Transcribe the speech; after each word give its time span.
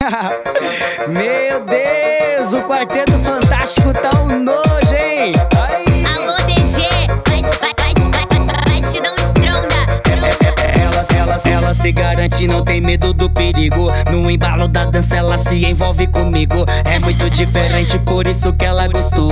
Meu 1.08 1.60
Deus, 1.60 2.54
o 2.54 2.62
Quarteto 2.62 3.12
Fantástico 3.18 3.92
tá 3.92 4.22
um 4.22 4.40
nojo, 4.40 4.94
hein? 4.98 5.32
Ela, 11.44 11.74
se 11.74 11.92
garante, 11.92 12.46
não 12.46 12.64
tem 12.64 12.80
medo 12.80 13.12
do 13.14 13.30
perigo. 13.30 13.86
No 14.10 14.30
embalo 14.30 14.68
da 14.68 14.84
dança, 14.86 15.16
ela 15.16 15.38
se 15.38 15.64
envolve 15.64 16.06
comigo. 16.08 16.64
É 16.84 16.98
muito 16.98 17.28
diferente, 17.30 17.98
por 18.00 18.26
isso 18.26 18.52
que 18.52 18.64
ela 18.64 18.86
gostou. 18.88 19.30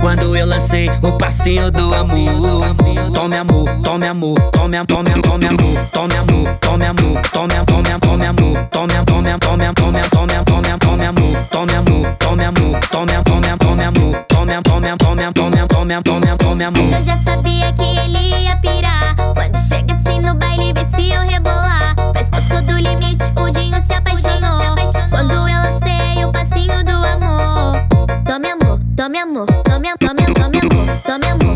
Quando 0.00 0.36
eu 0.36 0.46
lancei 0.46 0.88
o 1.02 1.18
passinho 1.18 1.70
do 1.70 1.92
amor. 1.94 3.12
Tome 3.12 3.36
amor, 3.36 3.64
tome 3.82 4.06
amor, 4.06 4.34
tome, 4.52 4.86
tome, 4.86 5.10
tome 5.22 5.46
amor, 5.46 5.88
tome 5.92 6.14
amor, 6.16 6.58
tome 6.60 6.84
amor, 6.84 7.22
tome, 7.32 7.54
tome, 7.66 7.98
tome 8.00 8.26
amor, 8.26 8.68
tome, 8.70 8.94
tome, 9.04 9.38
tome, 9.38 9.68
tome, 9.68 9.98
tome, 10.08 10.44
tome, 10.44 10.78
tome 10.78 11.04
amor, 11.06 11.46
tome 11.50 11.74
amor, 11.74 12.16
tome 12.18 12.44
amor, 12.44 12.80
tome, 12.90 13.12
tome, 13.24 13.56
tome 13.58 13.82
amor, 13.84 14.24
tome, 14.28 14.62
tome, 14.62 14.96
tome, 14.96 15.32
tome, 15.32 15.66
tome, 15.66 16.02
tome, 16.02 16.36
tome 16.36 16.64
amor. 16.64 16.94
Eu 16.94 17.02
já 17.02 17.16
sabia 17.16 17.72
que 17.72 17.98
ele 17.98 18.44
ia 18.44 18.56
pirar. 18.56 18.97
Quando 19.38 19.56
chega 19.56 19.94
assim 19.94 20.20
no 20.20 20.34
baile, 20.34 20.72
vê 20.72 20.82
se 20.82 21.12
eu 21.12 21.22
rebolar. 21.22 21.94
Mas 22.12 22.28
passou 22.28 22.60
do 22.62 22.72
limite, 22.72 23.24
o 23.40 23.50
Dinho 23.52 23.80
se 23.80 23.94
apaixonou. 23.94 24.74
Quando 25.10 25.30
eu 25.30 25.42
lancei 25.42 26.24
o 26.24 26.32
passinho 26.32 26.82
do 26.82 26.90
amor. 26.90 27.86
Tome 28.26 28.48
amor, 28.48 28.80
tome 28.96 29.18
amor, 29.20 29.46
tome, 29.62 29.90
amor, 29.90 29.98
tome 30.34 30.58
amor, 30.58 31.00
tome 31.06 31.26
amor, 31.28 31.47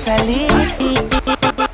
salir. 0.00 0.48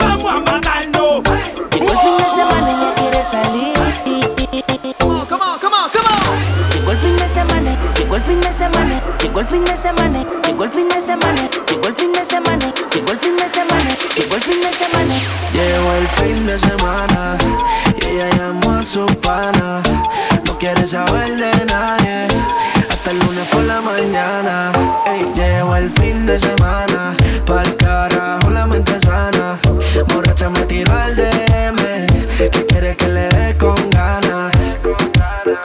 Vamos 0.01 0.35
a 0.35 0.41
matarnos. 0.41 1.23
Llegó 1.71 1.93
el 1.93 1.99
fin 1.99 2.17
de 2.19 2.25
semana 2.25 2.71
y 2.71 2.75
ella 2.75 2.95
quiere 2.97 3.25
salir. 3.25 3.77
Come 4.99 5.15
on, 5.15 5.27
come 5.27 5.45
on, 5.45 5.91
come 5.91 6.09
on. 6.09 6.17
Llegó 6.73 6.91
el 6.91 6.99
fin 6.99 7.17
de 7.17 7.29
semana, 7.29 7.77
llegó 7.97 8.17
el 8.17 8.23
fin 8.23 8.41
de 8.41 8.53
semana, 8.53 9.03
llegó 9.21 9.41
el 9.41 9.47
fin 9.47 9.65
de 9.65 9.77
semana, 9.77 10.25
llegó 10.45 10.65
el 10.65 10.71
fin 10.71 10.89
de 10.89 11.01
semana, 11.01 11.49
llegó 11.69 11.89
el 11.89 11.95
fin 11.95 12.13
de 12.13 12.25
semana, 12.25 12.73
llegó 12.95 13.13
el 13.13 13.19
fin 13.19 13.37
de 13.37 13.49
semana, 13.49 13.91
llegó 14.17 14.35
el 14.35 14.43
fin 14.43 14.61
de 14.61 14.73
semana. 14.73 15.15
Llegó 15.53 15.93
el 15.95 16.07
fin 16.09 16.47
de 16.47 16.59
semana 16.59 17.39
y 18.01 18.07
ella 18.07 18.29
llamó 18.37 18.73
a 18.73 18.83
su 18.83 19.07
pana. 19.21 19.83
No 20.45 20.59
quiere 20.59 20.87
saber 20.87 21.37
de 21.37 21.65
nadie 21.65 22.27
hasta 22.91 23.11
el 23.11 23.19
lunes 23.21 23.47
por 23.53 23.63
la 23.63 23.81
mañana. 23.81 24.73
Ey, 25.07 25.33
llegó 25.35 25.77
el 25.77 25.91
fin 25.91 26.27
de 26.27 26.39
semana, 26.39 26.86
Borracha 30.37 30.51
me 30.51 30.67
tiró 30.67 30.93
al 30.93 31.17
DM, 31.17 32.07
que 32.37 32.67
quiere 32.67 32.95
que 32.95 33.09
le 33.09 33.29
dé 33.29 33.57
con 33.57 33.75
ganas. 33.91 34.53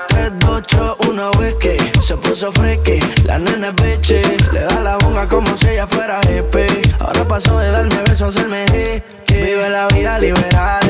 3, 0.08 0.32
2, 0.40 0.50
8, 0.50 0.98
1, 1.10 1.32
whisky 1.40 1.78
Se 2.02 2.16
puso 2.16 2.52
friki, 2.54 3.00
la 3.26 3.38
nena 3.38 3.68
es 3.68 3.76
bitchy. 3.76 4.22
Le 4.54 4.62
da 4.62 4.80
la 4.80 4.98
bonga 4.98 5.28
como 5.28 5.58
si 5.58 5.68
ella 5.68 5.86
fuera 5.88 6.22
hippie. 6.22 6.68
Ahora 7.02 7.28
pasó 7.28 7.60
de 7.60 7.72
darme 7.72 7.98
besos 8.04 8.22
a 8.22 8.28
hacerme 8.28 8.64
hickey. 8.68 9.44
Vive 9.44 9.70
la 9.70 9.88
vida 9.88 10.20
liberal 10.20 10.82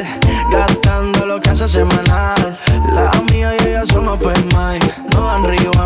Gastando 0.52 1.26
lo 1.26 1.40
que 1.40 1.50
hace 1.50 1.68
semanal. 1.68 2.58
La 2.94 3.10
amiga 3.12 3.54
y 3.60 3.68
ella 3.68 3.86
son 3.86 4.08
open 4.08 4.48
mind 4.50 4.84
No 5.14 5.48
rewind. 5.48 5.72
Todos 5.72 5.81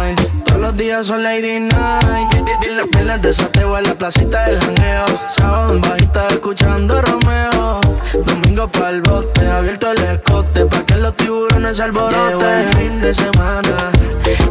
los 0.75 0.78
días 0.78 1.08
son 1.08 1.24
lady 1.24 1.59
night. 1.59 2.34
Las 2.75 2.88
piernas 2.91 3.22
de 3.22 3.31
sateo 3.31 3.78
en 3.78 3.84
la 3.86 3.94
placita 3.94 4.46
del 4.46 4.59
janeo 4.59 5.06
Sábado 5.30 5.74
en 5.74 5.81
bajita 5.81 6.28
escuchando 6.28 7.02
Romeo. 7.02 7.80
Domingo 8.25 8.68
pa'l 8.68 9.02
bote 9.02 9.47
Abierto 9.47 9.91
el 9.91 10.00
escote 10.00 10.66
Pa' 10.66 10.85
que 10.85 10.96
los 10.97 11.16
tiburones 11.16 11.80
alboroten. 11.80 12.28
Llegó 12.28 12.46
el 12.50 12.74
fin 12.75 13.02
de 13.02 13.14
semana 13.14 13.91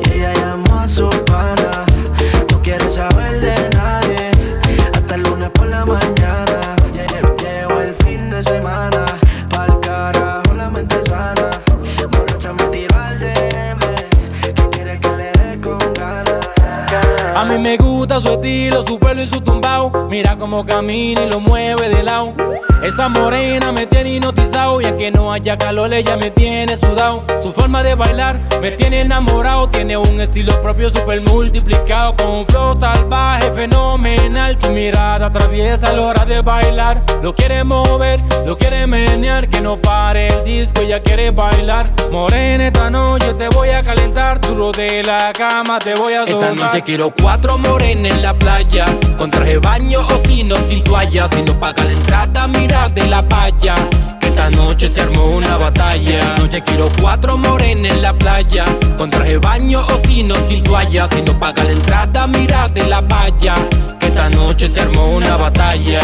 Y 0.07 0.13
ella 0.13 0.33
llamó 0.35 0.81
a 0.81 0.89
su 0.89 1.09
pana. 1.27 1.85
No 2.51 2.63
quiere 2.63 2.89
saber 2.91 3.41
de 3.41 3.55
nadie 3.77 4.31
Hasta 4.95 5.15
el 5.17 5.23
lunes 5.25 5.51
por 5.51 5.67
la 5.67 5.85
mañana. 5.85 6.77
Lle- 6.93 7.37
Llegó 7.43 7.81
el 7.81 7.95
fin 7.97 8.31
de 8.31 8.43
semana 8.43 9.04
mí 17.57 17.63
me 17.63 17.77
gusta 17.77 18.21
su 18.21 18.29
estilo, 18.31 18.85
su 18.87 18.99
pelo 18.99 19.23
y 19.23 19.27
su 19.27 19.41
tumbao. 19.41 20.09
Mira 20.09 20.37
cómo 20.37 20.65
camina 20.65 21.25
y 21.25 21.29
lo 21.29 21.41
mueve 21.41 21.89
de 21.89 22.03
lado. 22.03 22.33
Esa 22.85 23.09
morena 23.09 23.73
me 23.73 23.87
tiene 23.87 24.11
hipnotizado 24.15 24.79
y 24.79 24.85
aunque 24.85 25.11
no 25.11 25.33
haya 25.33 25.57
calor 25.57 25.93
ella 25.95 26.19
me 26.19 26.31
tiene 26.31 26.77
sudado. 26.77 27.23
Su 27.43 27.51
forma 27.51 27.83
de 27.83 27.95
bailar 27.95 28.39
me 28.61 28.73
tiene 28.73 29.01
enamorado. 29.01 29.69
Tiene 29.71 29.97
un 29.97 30.21
estilo 30.21 30.61
propio 30.61 30.91
super 30.91 31.19
multiplicado 31.23 32.15
con 32.15 32.29
un 32.29 32.47
flow 32.47 32.79
salvaje 32.79 33.51
fenomenal. 33.53 34.59
Tu 34.59 34.71
mirada 34.73 35.27
atraviesa 35.27 35.89
a 35.89 35.93
la 35.95 36.03
hora 36.03 36.25
de 36.27 36.43
bailar. 36.43 37.03
Lo 37.23 37.35
quiere 37.35 37.65
mover, 37.65 38.21
lo 38.47 38.59
quiere 38.59 38.87
menear, 38.87 39.49
que 39.49 39.63
no 39.63 39.77
pare 39.79 40.29
el 40.29 40.45
disco 40.45 40.83
ella 40.83 41.01
quiere 41.01 41.31
bailar. 41.31 41.87
Morena 42.13 42.67
esta 42.67 42.91
noche 42.91 43.33
te 43.33 43.49
voy 43.49 43.71
a 43.71 43.83
calentar, 43.83 44.41
duro 44.43 44.73
de 44.73 45.03
la 45.03 45.33
cama 45.33 45.79
te 45.79 45.95
voy 45.95 46.13
a 46.13 46.25
Esta 46.25 46.33
soltar. 46.33 46.55
noche 46.55 46.83
quiero 46.83 47.11
cuatro 47.11 47.57
morenas 47.59 48.13
en 48.13 48.23
la 48.23 48.35
playa 48.35 48.85
Con 49.19 49.31
traje 49.31 49.59
baño 49.59 50.01
o 50.01 50.27
si 50.29 50.45
no 50.45 50.55
sin 50.69 50.85
toalla 50.85 51.29
Si 51.29 51.43
no 51.43 51.55
paga 51.55 51.83
la 51.83 51.93
entrada, 51.93 52.47
mira 52.47 52.74
de 52.95 53.07
la 53.07 53.23
valla 53.23 53.75
Que 54.21 54.27
esta 54.29 54.51
noche 54.51 54.89
se 54.89 55.01
armó 55.01 55.27
una 55.27 55.57
batalla 55.57 56.35
noche 56.39 56.61
quiero 56.63 56.89
cuatro 57.01 57.37
morenas 57.39 57.93
en 57.93 58.03
la 58.03 58.13
playa 58.13 58.65
Con 58.97 59.11
traje 59.11 59.39
baño 59.39 59.81
o 59.81 60.07
si 60.07 60.23
no 60.25 60.35
sin 60.49 60.63
toalla 60.65 61.09
Si 61.09 61.23
no 61.23 61.33
paga 61.39 61.63
la 61.63 61.71
entrada, 61.71 62.27
mira 62.27 62.69
de 62.69 62.85
la 62.89 63.01
valla 63.01 63.55
Que 64.01 64.09
esta 64.09 64.29
noche 64.31 64.69
se 64.69 64.81
armó 64.81 65.07
una 65.13 65.37
batalla 65.37 66.01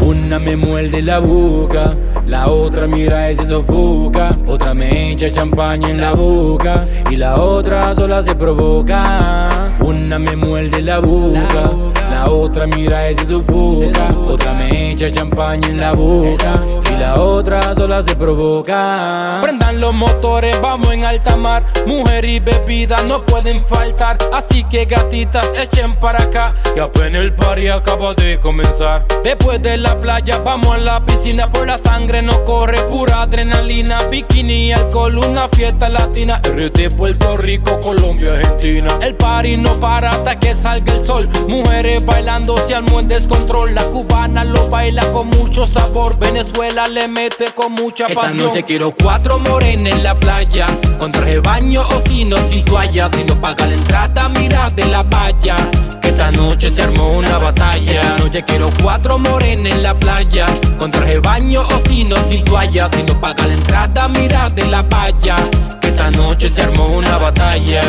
Una 0.00 0.38
me 0.38 0.56
muerde 0.56 1.02
la 1.02 1.18
boca, 1.18 1.94
la 2.26 2.48
otra 2.48 2.86
mira 2.86 3.30
y 3.32 3.34
se 3.34 3.44
sofoca. 3.46 4.36
Otra 4.46 4.72
me 4.72 5.12
echa 5.12 5.30
champaña 5.30 5.90
en 5.90 6.00
la 6.00 6.12
boca 6.12 6.86
y 7.10 7.16
la 7.16 7.40
otra 7.40 7.94
sola 7.94 8.22
se 8.22 8.34
provoca. 8.34 9.76
Una 9.80 10.18
me 10.18 10.36
muerde 10.36 10.80
la 10.82 11.00
boca, 11.00 11.70
la 12.18 12.30
otra 12.30 12.66
mira 12.66 13.10
y 13.10 13.14
se 13.14 13.26
sofoca. 13.26 14.08
Otra 14.26 14.52
me 14.54 14.92
echa 14.92 15.10
champaña 15.10 15.68
en 15.68 15.80
la 15.80 15.92
boca 15.92 16.60
y 16.90 16.98
la 16.98 17.20
otra 17.20 17.74
sola 17.74 18.02
se 18.02 18.16
provoca. 18.16 19.38
Prendan 19.42 19.80
los 19.80 19.94
motores, 19.94 20.60
vamos 20.60 20.90
en 20.92 21.04
alta 21.04 21.36
mar. 21.36 21.62
Mujer 21.86 22.24
y 22.24 22.40
bebida 22.40 22.96
no 23.06 23.22
pueden 23.22 23.62
faltar. 23.62 24.18
Así 24.32 24.64
que 24.64 24.84
gatitas, 24.84 25.48
echen 25.56 25.94
para 25.96 26.22
acá. 26.22 26.54
Que 26.74 26.80
apenas 26.80 27.22
el 27.22 27.34
party 27.34 27.68
acaba 27.68 28.14
de 28.14 28.40
comenzar. 28.40 29.06
Después 29.22 29.62
de 29.62 29.76
la 29.76 29.98
playa, 30.00 30.38
vamos 30.44 30.74
a 30.74 30.78
la 30.78 31.04
piscina. 31.04 31.50
Por 31.50 31.66
la 31.66 31.78
sangre 31.78 32.22
nos 32.22 32.38
corre 32.38 32.78
pura 32.90 33.22
adrenalina. 33.22 34.02
Bikini, 34.10 34.72
alcohol, 34.72 35.18
una 35.18 35.48
fiesta 35.48 35.88
latina. 35.88 36.40
RT, 36.42 36.96
Puerto 36.96 37.36
Rico, 37.36 37.78
Colombia, 37.80 38.32
Argentina. 38.32 38.98
El 39.00 39.14
party 39.14 39.56
no 39.56 39.78
para 39.78 40.10
hasta 40.10 40.38
que 40.40 40.54
salga 40.54 40.94
el 40.94 41.04
sol. 41.04 41.28
Mujeres 41.48 42.07
bailando, 42.08 42.56
se 42.66 42.74
armó 42.74 42.98
en 42.98 43.06
descontrol. 43.08 43.74
La 43.74 43.84
cubana 43.84 44.42
lo 44.42 44.68
baila 44.68 45.04
con 45.12 45.28
mucho 45.28 45.64
sabor. 45.66 46.18
Venezuela 46.18 46.88
le 46.88 47.06
mete 47.06 47.46
con 47.54 47.72
mucha 47.72 48.06
Esta 48.06 48.20
pasión. 48.20 48.46
noche 48.46 48.64
quiero 48.64 48.90
cuatro 48.92 49.38
morenas 49.38 49.92
en 49.92 50.02
la 50.02 50.14
playa 50.14 50.66
Con 50.98 51.12
traje 51.12 51.38
baño 51.40 51.82
o 51.82 52.02
si 52.06 52.24
no 52.24 52.36
sin 52.48 52.64
toalla 52.64 53.08
Si 53.12 53.24
no 53.24 53.34
paga 53.34 53.66
la 53.66 53.74
entrada, 53.74 54.28
mira 54.30 54.70
de 54.70 54.84
la 54.86 55.02
valla 55.02 55.56
Que 56.00 56.08
esta 56.08 56.30
noche 56.32 56.70
se 56.70 56.82
armó 56.82 57.12
una 57.12 57.38
batalla 57.38 58.00
Esta 58.00 58.16
noche 58.18 58.42
quiero 58.44 58.70
cuatro 58.82 59.18
morenas 59.18 59.72
en 59.72 59.82
la 59.82 59.94
playa 59.94 60.46
Con 60.78 60.90
traje 60.90 61.18
baño 61.20 61.62
o 61.62 61.88
si 61.88 62.04
no 62.04 62.16
sin 62.28 62.44
toalla 62.44 62.88
Si 62.94 63.02
no 63.02 63.20
paga 63.20 63.46
la 63.46 63.52
entrada, 63.54 64.08
mira 64.08 64.48
de 64.50 64.64
la 64.66 64.82
valla 64.82 65.36
Que 65.80 65.88
esta 65.88 66.10
noche 66.10 66.48
se 66.48 66.62
armó 66.62 66.86
una 66.86 67.18
batalla 67.18 67.82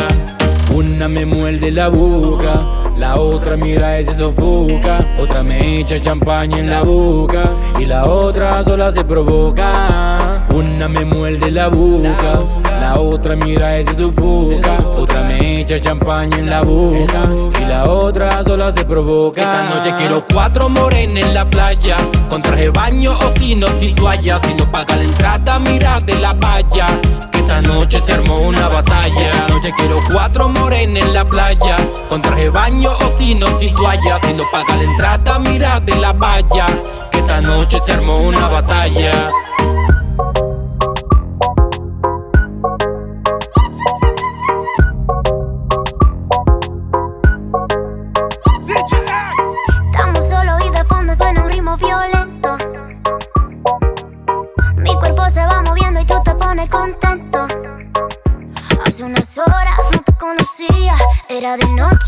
una 0.74 1.08
me 1.08 1.26
muerde 1.26 1.70
la 1.70 1.88
boca, 1.88 2.60
la 2.96 3.18
otra 3.18 3.56
mira 3.56 4.00
y 4.00 4.04
se 4.04 4.14
sofoca. 4.14 5.04
Otra 5.18 5.42
me 5.42 5.80
echa 5.80 5.98
champaña 6.00 6.58
en 6.58 6.70
la 6.70 6.82
boca 6.82 7.50
y 7.78 7.86
la 7.86 8.06
otra 8.06 8.62
sola 8.64 8.92
se 8.92 9.04
provoca. 9.04 10.46
Una 10.54 10.88
me 10.88 11.04
muerde 11.04 11.50
la 11.50 11.68
boca, 11.68 12.40
la 12.80 13.00
otra 13.00 13.36
mira 13.36 13.80
y 13.80 13.84
se 13.84 13.94
sofoca. 13.94 14.78
Otra 14.96 15.22
me 15.22 15.60
echa 15.60 15.80
champaña 15.80 16.38
en 16.38 16.48
la 16.48 16.62
boca 16.62 17.28
y 17.60 17.64
la 17.64 17.90
otra 17.90 18.44
sola 18.44 18.72
se 18.72 18.84
provoca. 18.84 19.40
Esta 19.40 19.74
noche 19.74 19.94
quiero 19.96 20.24
cuatro 20.32 20.68
morenes 20.68 21.26
en 21.26 21.34
la 21.34 21.44
playa, 21.44 21.96
con 22.28 22.42
traje 22.42 22.70
baño 22.70 23.12
o 23.12 23.38
si 23.38 23.56
no, 23.56 23.66
sin 23.78 23.94
toalla. 23.94 24.38
Si 24.44 24.54
no 24.54 24.64
paga 24.70 24.96
la 24.96 25.02
entrada, 25.02 25.58
mirate 25.58 26.14
la 26.20 26.32
valla. 26.32 26.86
Esta 27.50 27.62
noche 27.62 28.00
se 28.00 28.12
armó 28.12 28.42
una 28.42 28.68
batalla. 28.68 29.28
Esta 29.28 29.48
noche 29.48 29.72
quiero 29.76 29.96
cuatro 30.12 30.48
morenas 30.48 31.02
en 31.02 31.12
la 31.12 31.24
playa. 31.24 31.76
Con 32.08 32.22
traje 32.22 32.48
baño 32.48 32.92
o 32.92 33.18
si 33.18 33.34
no, 33.34 33.48
si 33.58 33.72
toalla. 33.72 34.20
Si 34.20 34.34
no 34.34 34.44
paga 34.52 34.76
la 34.76 34.84
entrada, 34.84 35.36
mira 35.40 35.80
de 35.80 35.96
la 35.96 36.12
valla. 36.12 36.66
Que 37.10 37.18
esta 37.18 37.40
noche 37.40 37.80
se 37.80 37.90
armó 37.90 38.18
una 38.18 38.46
batalla. 38.46 39.32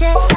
shit. 0.03 0.32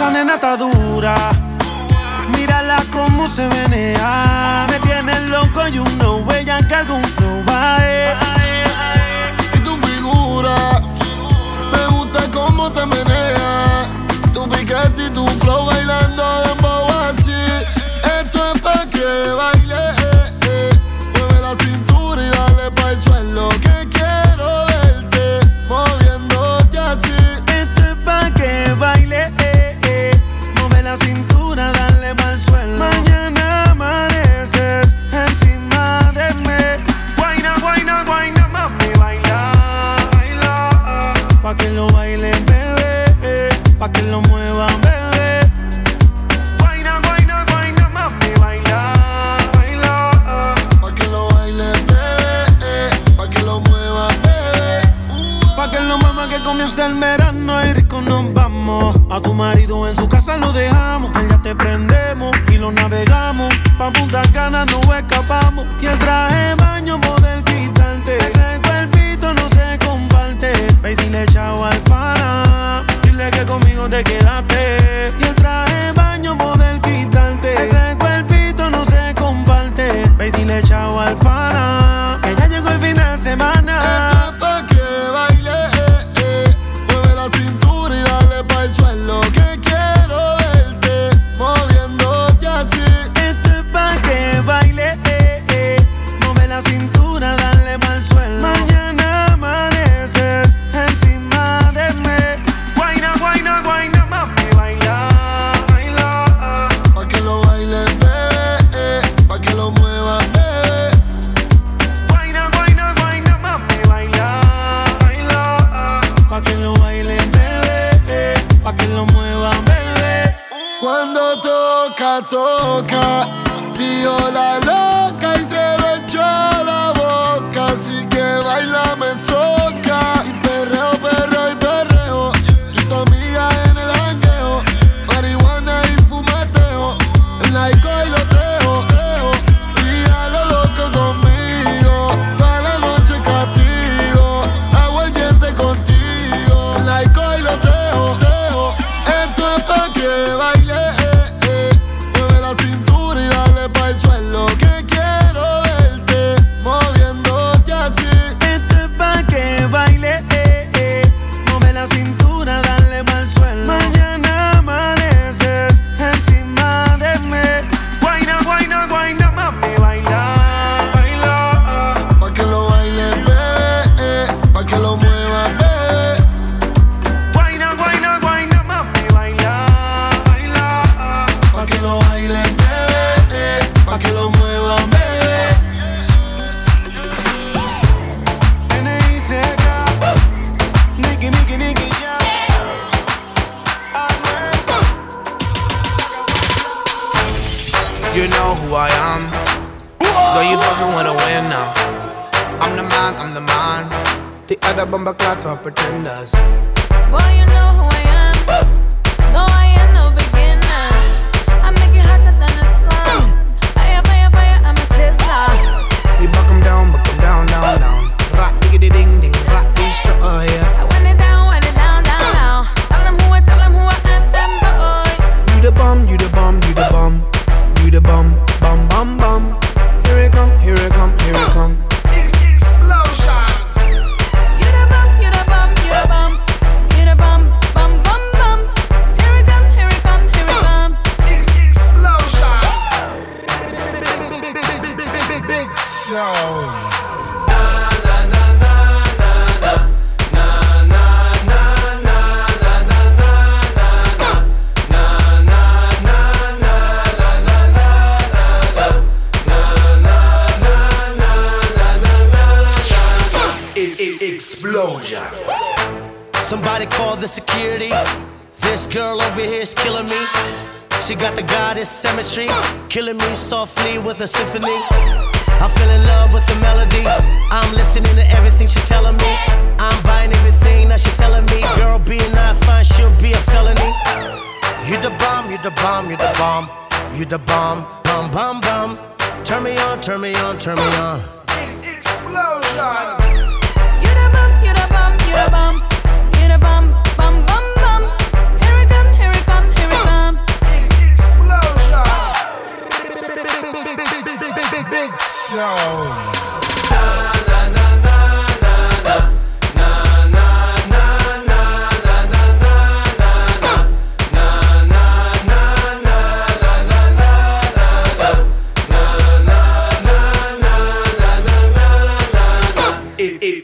Esa 0.00 0.10
nena. 0.10 0.38
Mírala 2.34 2.82
cómo 2.90 3.26
se 3.26 3.46
venea. 3.48 4.66
Me 4.70 4.78
tiene 4.80 5.12
loco 5.28 5.68
y 5.68 5.78
uno 5.78 6.16
huella 6.24 6.66
que 6.66 6.74
algún 6.74 7.04
flow 7.04 7.44
va. 7.46 7.76
a 7.76 8.29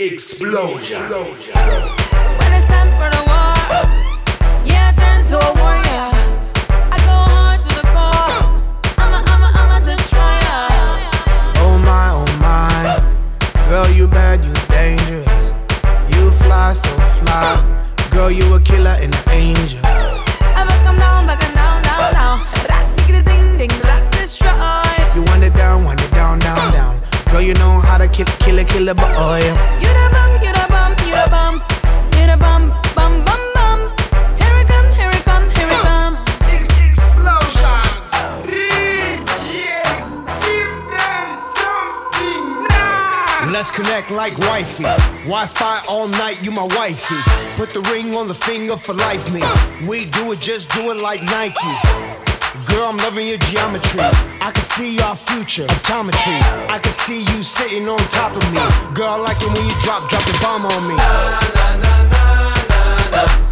explosion. 0.07 1.03
explosion. 1.03 1.56
You 28.87 28.93
you 28.93 28.99
you 28.99 29.03
you. 29.03 29.97
Here 34.39 34.57
it 34.61 34.69
come, 34.69 34.93
here 34.93 35.11
it 35.11 35.25
come, 35.25 35.51
here 35.51 35.67
it 35.67 35.83
come. 35.83 36.15
It's 36.47 36.71
explosion. 36.87 37.83
Yeah, 39.51 39.91
give 40.41 40.79
them 40.95 41.27
something 41.59 42.63
nice. 42.69 43.51
Let's 43.53 43.75
connect 43.75 44.13
like 44.13 44.39
wifey. 44.39 44.85
Wi-Fi 45.25 45.83
all 45.89 46.07
night, 46.07 46.45
you 46.45 46.53
my 46.53 46.69
wifey. 46.77 47.17
Put 47.57 47.71
the 47.71 47.81
ring 47.91 48.15
on 48.15 48.29
the 48.29 48.35
finger 48.35 48.77
for 48.77 48.95
life, 48.95 49.33
me. 49.33 49.43
We 49.89 50.05
do 50.05 50.31
it, 50.31 50.39
just 50.39 50.71
do 50.71 50.93
it 50.93 50.99
like 50.99 51.25
Nike. 51.25 52.06
Girl, 52.77 52.89
I'm 52.91 52.99
loving 52.99 53.27
your 53.27 53.39
geometry. 53.39 54.01
I 54.03 54.51
can 54.53 54.63
see 54.77 55.01
our 55.01 55.17
future, 55.17 55.65
optometry. 55.65 56.39
I 56.69 56.79
can 56.79 56.93
see 56.93 57.21
you 57.21 57.43
sitting 57.43 57.89
on 57.89 57.97
top 58.13 58.37
of 58.37 58.43
me. 58.53 58.61
Girl, 58.95 59.09
I 59.09 59.17
like 59.17 59.39
it 59.41 59.49
when 59.49 59.65
you 59.65 59.73
drop, 59.83 60.07
drop 60.11 60.23
the 60.25 60.39
bomb 60.43 60.67
on 60.67 60.87
me. 60.87 60.95
La, 60.95 61.41
la, 61.57 63.33
la, 63.33 63.46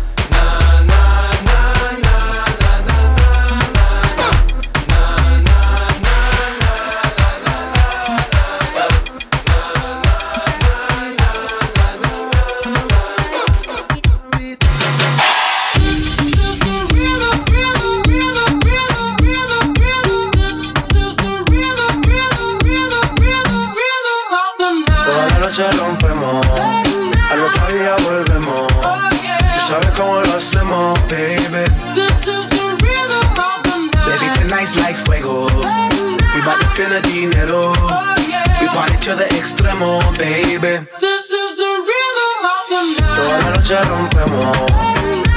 This 40.65 41.31
is 41.31 41.57
the 41.59 41.73
rhythm 41.89 42.41
of 42.49 42.63
the. 42.71 42.81
Toda 43.15 43.39
la 43.39 43.51
noche 43.51 43.77
rompemos, 43.83 44.57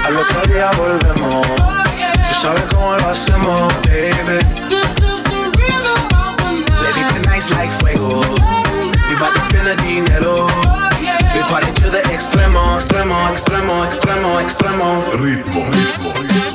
al 0.05 0.15
otro 0.15 0.41
día 0.47 0.71
volvemos. 0.77 1.45
Tú 2.29 2.35
sabes 2.39 2.61
cómo 2.73 2.95
lo 2.95 3.09
hacemos, 3.09 3.73
baby. 3.83 4.39
This 4.69 4.95
is 5.03 5.23
the 5.25 5.51
rhythm 5.59 5.99
of 6.15 6.37
the 6.37 6.63
night. 6.71 6.95
Lady, 6.95 7.03
tonight's 7.21 7.49
like 7.51 7.71
fuego. 7.81 8.21
We 8.21 9.15
bout 9.19 9.33
to 9.35 9.41
spend 9.49 9.67
the 9.67 9.75
dinero. 9.83 10.47
Oh, 10.47 10.97
yeah. 11.01 11.19
We 11.35 11.41
party 11.51 11.73
to 11.73 11.89
the 11.89 12.03
extremo, 12.15 12.77
extremo, 12.77 13.27
extremo, 13.27 13.83
extremo, 13.85 14.39
extremo. 14.39 15.03
Ritmo, 15.11 15.65
ritmo. 15.67 16.13
ritmo. 16.13 16.46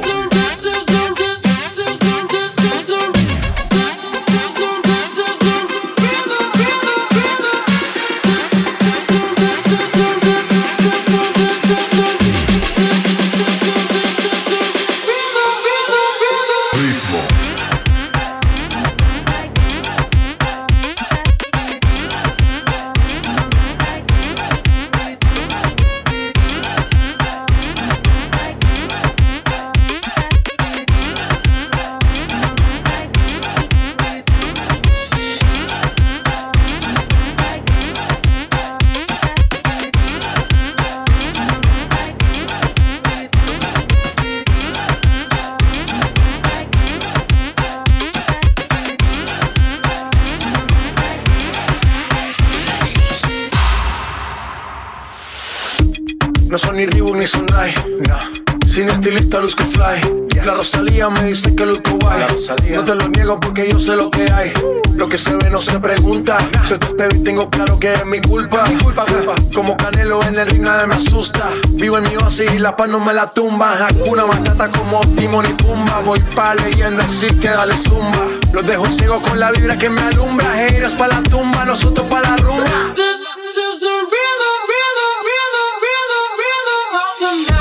se 65.63 65.79
pregunta. 65.79 66.39
Yo 66.69 66.79
te 66.79 66.87
espero 66.87 67.15
y 67.15 67.23
tengo 67.23 67.49
claro 67.49 67.79
que 67.79 67.93
es 67.95 68.05
mi 68.05 68.21
culpa. 68.21 68.65
Mi 68.69 68.77
culpa, 68.77 69.05
culpa. 69.07 69.35
Como 69.55 69.77
Canelo 69.77 70.23
en 70.25 70.39
el 70.39 70.49
ring 70.49 70.63
nadie 70.63 70.87
me 70.87 70.95
asusta. 70.95 71.51
Vivo 71.71 71.99
en 71.99 72.05
mi 72.05 72.17
oasis 72.17 72.53
y 72.53 72.59
la 72.59 72.75
paz 72.77 72.89
no 72.89 72.99
me 72.99 73.15
la 73.15 73.31
tumba. 73.31 73.87
Hakuna 73.87 74.27
Matata 74.27 74.71
como 74.71 75.01
Timon 75.17 75.47
y 75.47 75.53
Pumba. 75.55 76.01
Voy 76.01 76.21
pa' 76.35 76.55
leyenda 76.55 77.05
así 77.05 77.29
que 77.39 77.49
dale 77.49 77.77
zumba. 77.77 78.27
Los 78.53 78.67
dejo 78.67 78.87
ciego 78.87 79.23
con 79.23 79.39
la 79.39 79.53
vibra 79.53 79.77
que 79.79 79.89
me 79.89 80.03
alumbra. 80.03 80.67
Heiras 80.67 80.95
pa' 80.95 81.09
la 81.09 81.23
tumba, 81.23 81.65
nosotros 81.65 82.07
pa' 82.09 82.21
la 82.21 82.37
rumba. 82.37 82.93
This, 82.95 83.25
this 83.55 83.83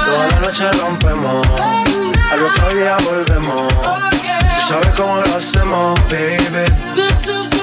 Toda 0.06 0.28
la 0.28 0.40
noche 0.42 0.72
rompemos, 0.74 1.48
al 2.32 2.46
otro 2.46 2.76
día 2.76 2.98
volvemos. 3.06 3.74
Tú 3.74 4.68
sabes 4.68 4.90
cómo 4.98 5.22
lo 5.22 5.36
hacemos, 5.38 6.00
baby 6.10 7.61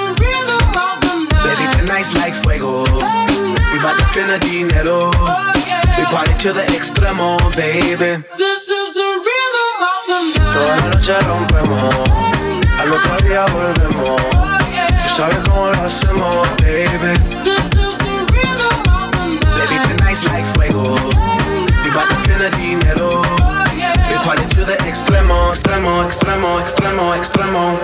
like 2.15 2.33
fuego. 2.33 2.85
We 2.85 3.79
bout 3.83 3.99
to 3.99 4.05
spend 4.07 4.31
the 4.31 4.39
dinero. 4.39 5.11
We 5.99 6.05
to 6.39 6.53
the 6.53 6.63
extremo, 6.71 7.37
baby. 7.57 8.23
This 8.39 8.71
is 8.71 8.95
the 8.95 9.09
rhythm 9.27 9.83
of. 9.83 10.07
Toda 10.55 10.77
la 10.77 10.89
noche 10.95 11.19
rompemos. 11.27 11.83
Oh. 11.83 12.79
Al 12.79 12.89
volvemos. 13.51 14.23
Tú 15.03 15.09
sabes 15.17 15.39
cómo 15.49 15.67
lo 15.67 15.85
hacemos, 15.85 16.49
baby. 16.63 17.19
This 17.43 17.73
is 17.75 17.99
the 17.99 18.15
rhythm 18.31 18.79
of 18.95 20.25
like 20.31 20.47
fuego. 20.55 20.95
We 21.83 21.91
bout 21.91 22.07
the 22.39 22.51
dinero. 22.57 23.23
We 24.09 24.17
party 24.23 24.47
to 24.55 24.65
the 24.65 24.77
extremo, 24.87 25.51
extremo, 25.51 26.05
extremo, 26.05 26.61
extremo, 26.61 27.15
extremo. 27.17 27.81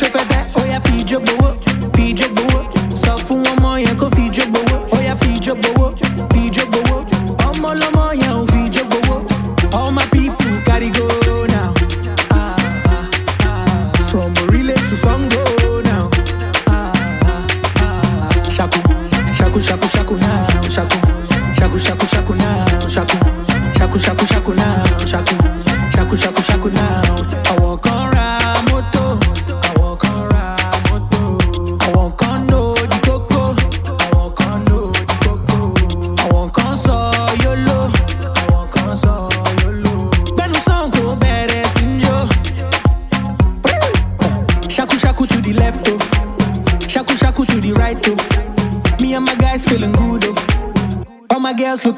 chauffeur 0.00 0.39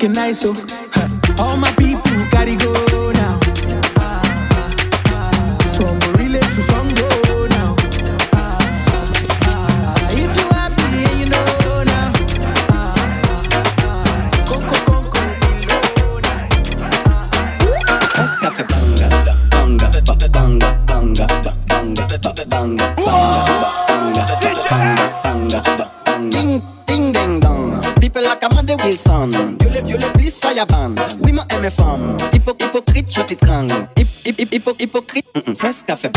looking 0.02 0.14
nice, 0.14 0.40
so. 0.40 0.81
press 35.62 35.84
café 35.84 36.11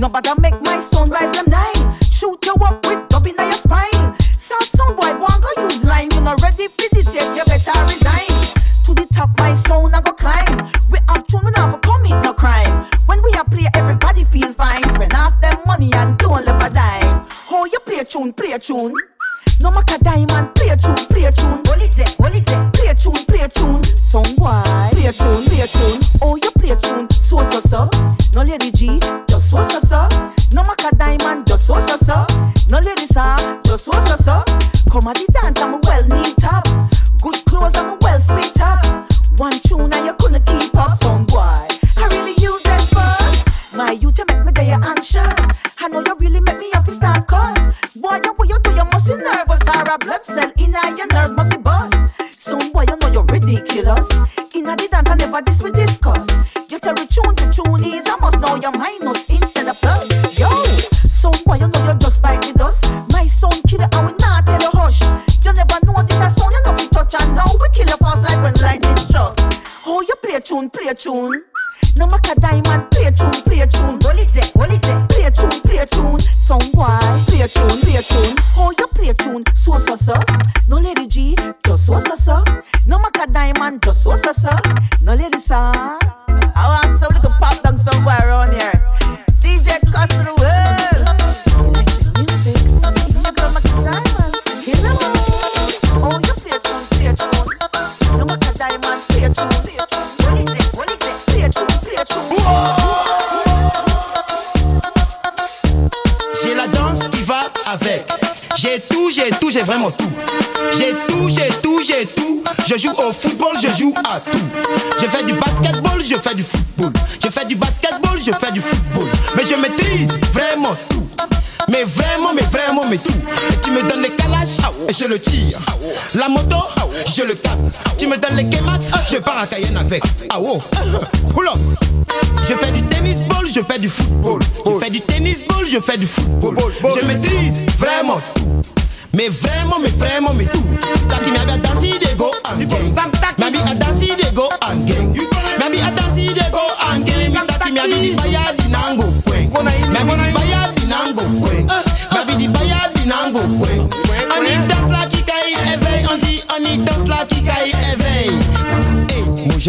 Nobody 0.00 0.30
make 0.40 0.54
my 0.62 0.78
sunrise 0.78 1.32
them 1.32 1.46
night. 1.48 1.77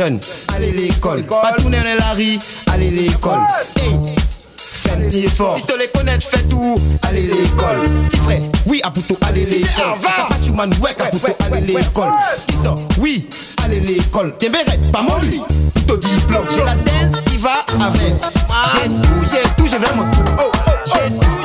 Allez 0.02 0.72
l'école, 0.72 1.24
pas 1.24 1.52
tourner 1.58 1.80
dans 1.80 1.84
la 1.84 2.12
allez 2.74 2.90
l'école. 2.90 3.40
Hey. 3.82 3.92
Fais 4.56 4.92
un 4.92 5.10
effort, 5.10 5.58
si 5.58 5.64
te 5.64 5.78
les 5.78 5.90
connaître, 5.90 6.26
fais 6.26 6.44
tout, 6.44 6.80
allez 7.04 7.24
l'école. 7.24 7.82
Petit 8.10 8.18
frère, 8.20 8.42
oui, 8.66 8.80
à 8.82 8.92
plutôt 8.92 9.18
Allez 9.28 9.46
l'école. 9.46 10.00
Va, 10.02 10.30
à 11.44 11.60
l'école. 11.60 12.14
Oui, 13.00 13.28
allez 13.66 13.82
l'école. 13.82 14.34
T'es 14.40 14.48
bête, 14.48 14.80
pas 14.94 15.02
mon 15.02 15.18
lit. 15.18 15.42
Tout 15.86 15.98
diplôme, 15.98 16.46
j'ai 16.50 16.64
la 16.64 16.76
danse 16.76 17.20
qui 17.26 17.36
va 17.36 17.66
avec. 17.86 18.14
J'ai 18.72 18.88
tout, 18.88 19.26
j'ai 19.26 19.42
tout, 19.58 19.68
j'ai 19.68 19.80
vraiment 19.80 20.10
tout. 20.12 20.24
Oh, 20.40 20.44
oh, 20.44 20.60
oh. 20.66 20.72
J'ai 20.86 21.14
tout. 21.20 21.39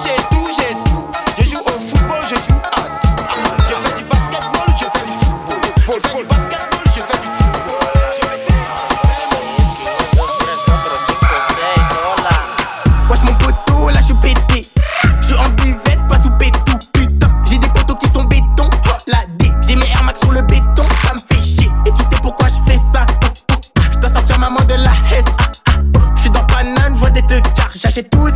C'est 27.95 28.11
tout. 28.11 28.34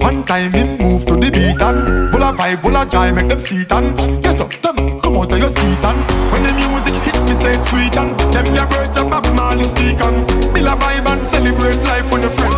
One 0.00 0.24
time 0.24 0.54
in, 0.54 0.78
move 0.78 1.06
to 1.06 1.14
the 1.16 1.30
beat 1.30 1.60
and 1.60 2.10
Bula 2.10 2.30
a 2.30 2.32
vibe, 2.32 2.62
bull 2.62 2.76
a 2.76 2.86
jive, 2.86 3.14
make 3.14 3.28
them 3.28 3.40
seat 3.40 3.70
and 3.72 3.96
Get 4.22 4.40
up, 4.40 4.50
turn 4.50 4.78
up, 4.78 5.02
come 5.02 5.16
out 5.16 5.32
of 5.32 5.38
your 5.38 5.48
seat 5.48 5.84
and 5.84 6.00
When 6.32 6.42
the 6.42 6.52
music 6.56 6.94
hit, 7.04 7.20
me 7.22 7.34
say 7.34 7.52
it's 7.52 7.68
sweet 7.70 7.96
and 7.96 8.16
me 8.44 8.56
your 8.56 8.68
words 8.68 8.96
up, 8.96 9.10
Bob 9.10 9.26
Marley 9.36 9.64
speak 9.64 10.00
and 10.00 10.26
Bula 10.54 10.72
a 10.72 10.76
vibe 10.76 11.06
and 11.12 11.26
celebrate 11.26 11.80
life 11.84 12.10
when 12.10 12.22
your 12.22 12.30
friends. 12.30 12.53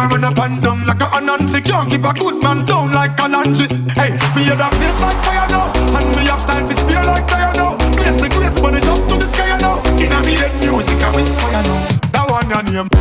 me 0.00 0.14
run 0.14 0.24
up 0.24 0.38
and 0.38 0.62
down 0.62 0.86
like 0.86 1.00
a 1.00 1.06
Anansi 1.18 1.64
Can't 1.64 1.90
keep 1.90 2.04
a 2.04 2.12
good 2.14 2.42
man 2.42 2.64
down 2.66 2.92
like 2.92 3.12
a 3.12 3.22
Kalanji 3.22 3.66
Hey, 3.92 4.12
me 4.34 4.44
hear 4.44 4.56
that 4.56 4.72
bass 4.72 4.96
like 5.00 5.20
fire 5.24 5.48
now. 5.50 5.68
And 5.98 6.08
me 6.16 6.24
have 6.28 6.40
style 6.40 6.66
for 6.66 6.74
spear 6.74 7.04
like 7.04 7.28
fire 7.28 7.52
now. 7.54 7.76
Place 7.92 8.20
the 8.20 8.28
grace, 8.28 8.60
burn 8.60 8.76
it 8.76 8.86
up 8.86 8.98
to 9.08 9.14
the 9.16 9.26
sky 9.26 9.58
now 9.58 9.82
Inna 9.98 10.20
me 10.24 10.34
head 10.34 10.52
music, 10.64 11.02
I 11.02 11.14
whisper 11.14 11.50
now 11.52 11.62
That 12.12 12.26
one 12.30 12.48
your 12.48 12.84
name. 12.84 12.99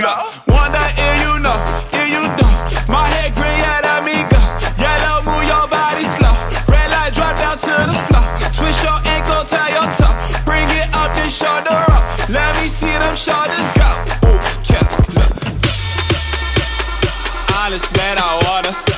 nigga. 0.00 0.42
One 0.46 0.72
night, 0.72 0.94
yeah, 0.96 1.34
you 1.34 1.40
know, 1.40 1.56
yeah, 1.92 2.06
you 2.14 2.22
don't, 2.36 2.88
My 2.88 3.06
head 3.08 3.34
green, 3.34 3.58
yeah, 3.58 3.80
that 3.80 4.00
me 4.04 4.16
go. 4.32 4.40
Yellow, 4.80 5.22
move 5.24 5.44
your 5.44 5.66
body 5.68 6.04
slow. 6.04 6.34
Red 6.68 6.90
light, 6.90 7.12
drop 7.14 7.36
down 7.36 7.56
to 7.58 7.74
the 7.86 7.96
floor. 8.08 8.24
Twist 8.52 8.82
your 8.82 8.98
ankle, 9.04 9.44
tie 9.44 9.72
your 9.76 9.88
toe. 9.92 10.14
Bring 10.44 10.68
it 10.80 10.88
up, 10.94 11.14
then 11.14 11.30
shoulder 11.30 11.84
up. 11.92 12.28
Let 12.28 12.56
me 12.62 12.68
see 12.68 12.92
them 12.92 13.14
shoulders 13.14 13.68
go. 13.76 13.88
Ooh, 14.28 14.40
yeah, 14.68 14.84
look. 15.16 15.32
Honest 17.56 17.96
man, 17.96 18.18
I 18.18 18.40
wanna. 18.44 18.89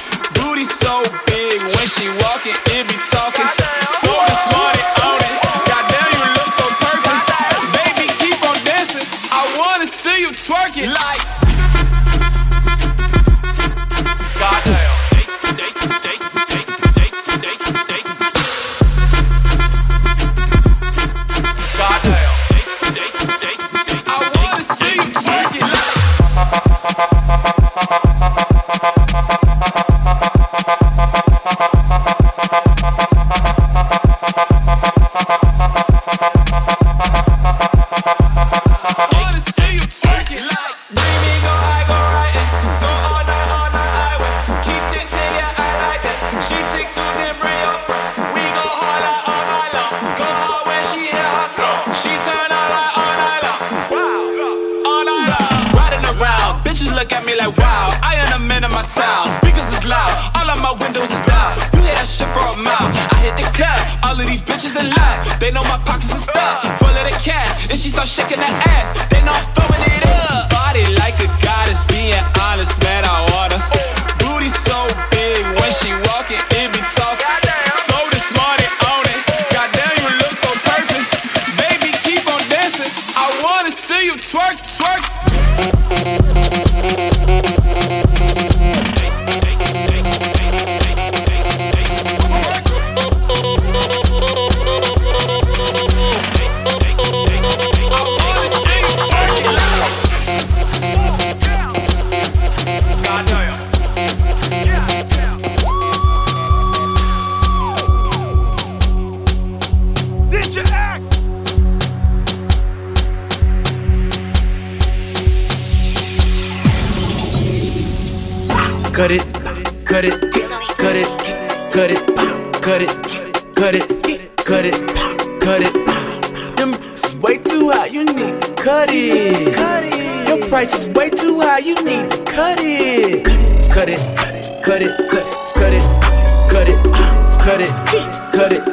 with 138.43 138.59
it. 138.59 138.72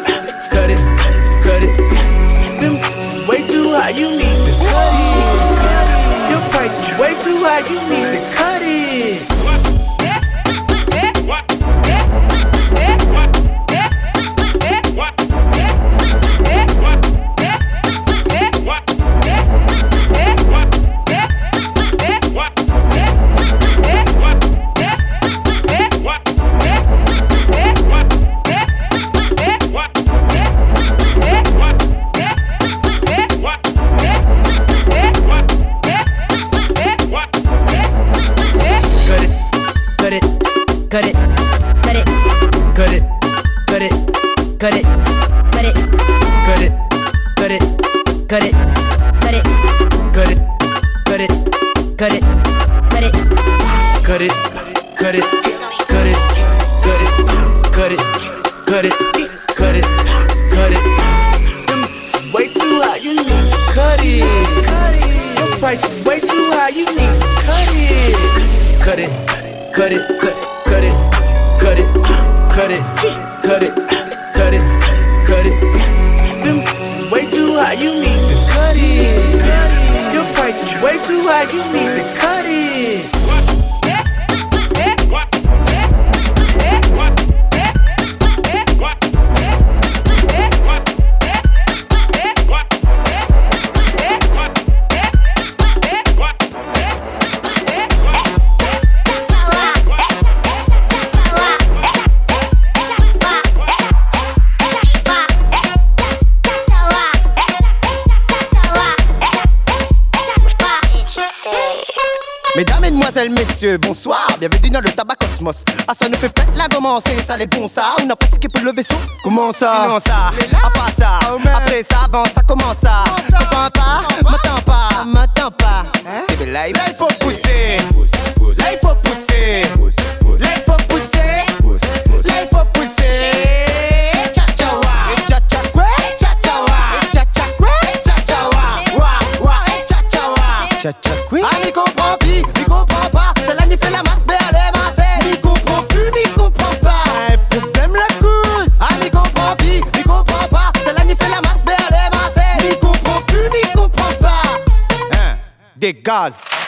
Gaz. 156.03 156.58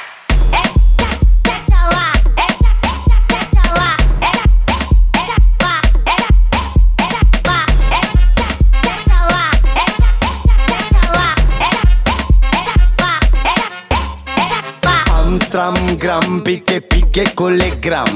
Amstram, 15.53 15.97
gram, 15.97 16.41
piqué, 16.43 16.79
piqué, 16.79 17.25
collé, 17.35 17.73
gram. 17.81 18.07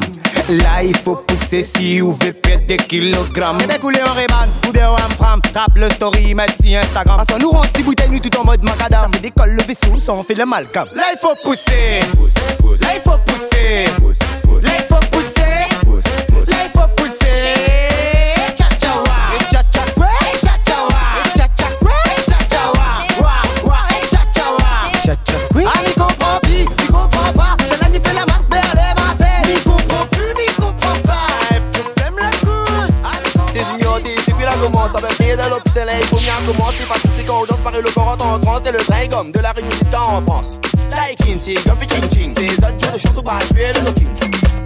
Là, 0.47 0.81
il 0.81 0.95
faut 0.95 1.17
pousser 1.17 1.65
si 1.65 1.99
vous 1.99 2.13
voulez 2.13 2.31
perdre 2.31 2.65
des 2.65 2.77
kilogrammes. 2.77 3.57
Eh 3.61 3.67
ben, 3.67 3.77
couler 3.77 3.99
en 4.03 4.69
ou 4.69 4.71
bien 4.71 4.89
en 4.89 4.95
Amstram. 4.95 5.41
Tape 5.41 5.75
le 5.75 5.89
story, 5.89 6.33
mettre 6.33 6.53
si 6.61 6.73
Instagram. 6.73 7.17
Parce 7.17 7.27
qu'on 7.27 7.39
nous 7.39 7.51
rend 7.51 7.63
si 7.75 7.83
bouteille, 7.83 8.09
nous 8.09 8.19
tout 8.19 8.38
en 8.38 8.45
mode 8.45 8.63
macadam. 8.63 9.01
Ça 9.01 9.09
fait 9.11 9.19
décolle 9.19 9.51
le 9.51 9.63
vaisseau, 9.63 9.99
ça 9.99 10.13
on 10.13 10.23
fait 10.23 10.36
le 10.36 10.45
malcam. 10.45 10.88
Là, 10.95 11.03
il 11.11 11.17
faut 11.19 11.36
pousser. 11.43 11.99
Là, 12.81 12.93
il 12.95 13.01
faut 13.01 13.17
pousser. 13.25 13.83
Là, 14.61 14.69
de 39.24 39.39
la 39.39 39.53
réunion 39.53 39.72
en 39.93 40.22
France. 40.24 40.59
Like 40.89 41.18
Kinsey, 41.20 41.55
comme 41.66 41.78
fait 41.78 41.88
ching 41.88 42.09
ching. 42.11 42.34
C'est 42.36 42.41
les 42.41 42.57
autres 42.57 42.80
jours 42.80 42.91
de 42.93 42.97
chance 42.97 43.18
ou 43.18 43.22
pas, 43.22 43.39
suis 43.45 43.55
le 43.55 43.82
knocking 43.82 44.07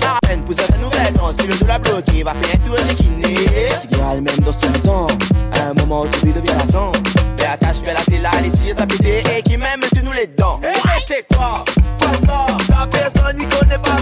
À 0.03 0.17
peine 0.27 0.43
pour 0.43 0.55
cette 0.55 0.75
nouvelle 0.81 1.13
danse 1.13 1.35
Si 1.39 1.45
le 1.47 1.55
dos 1.55 1.67
l'a 1.67 1.77
bloqué, 1.77 2.23
va 2.23 2.33
faire 2.33 2.59
tour 2.65 2.75
chez 2.77 2.95
Kiné. 2.95 3.35
Tigral 3.79 4.21
même 4.21 4.39
dans 4.39 4.51
son 4.51 4.71
temps 4.83 5.07
À 5.53 5.69
un 5.69 5.73
moment 5.75 6.03
tu 6.11 6.25
lui 6.25 6.33
deviens 6.33 6.55
la 6.57 6.65
sang 6.65 6.91
Mais 7.37 7.45
attache, 7.45 7.77
la 7.85 8.01
c'est 8.07 8.17
là, 8.17 8.29
les 8.41 8.49
cils, 8.49 8.73
ça 8.73 8.85
Et 9.05 9.43
qui 9.43 9.55
même 9.55 9.81
tu 9.93 10.03
nous 10.03 10.13
les 10.13 10.27
dents. 10.27 10.59
Ben 10.61 10.73
c'est 11.05 11.25
quoi? 11.35 11.63
Quoi 11.99 12.09
ça? 12.25 12.47
Ça 12.67 12.87
personne 12.89 13.37
n'y 13.37 13.45
connaît 13.45 13.77
pas 13.77 13.97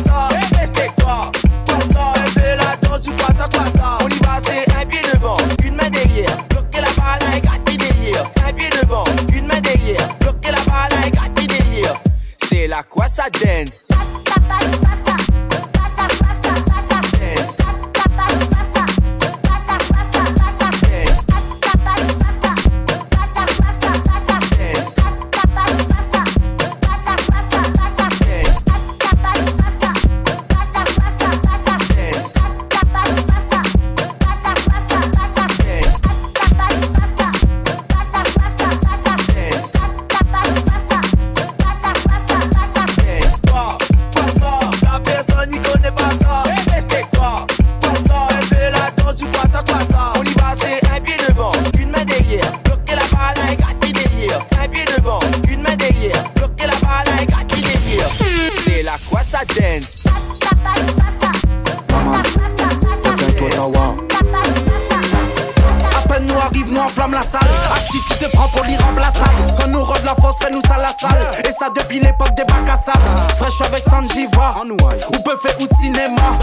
Fraîche 73.47 73.61
avec 73.61 73.83
Sanjiva. 73.83 74.55
Ou 74.61 75.23
peut 75.23 75.37
faire 75.41 75.57
ou 75.61 75.67
de 75.67 75.73
cinéma. 75.81 76.33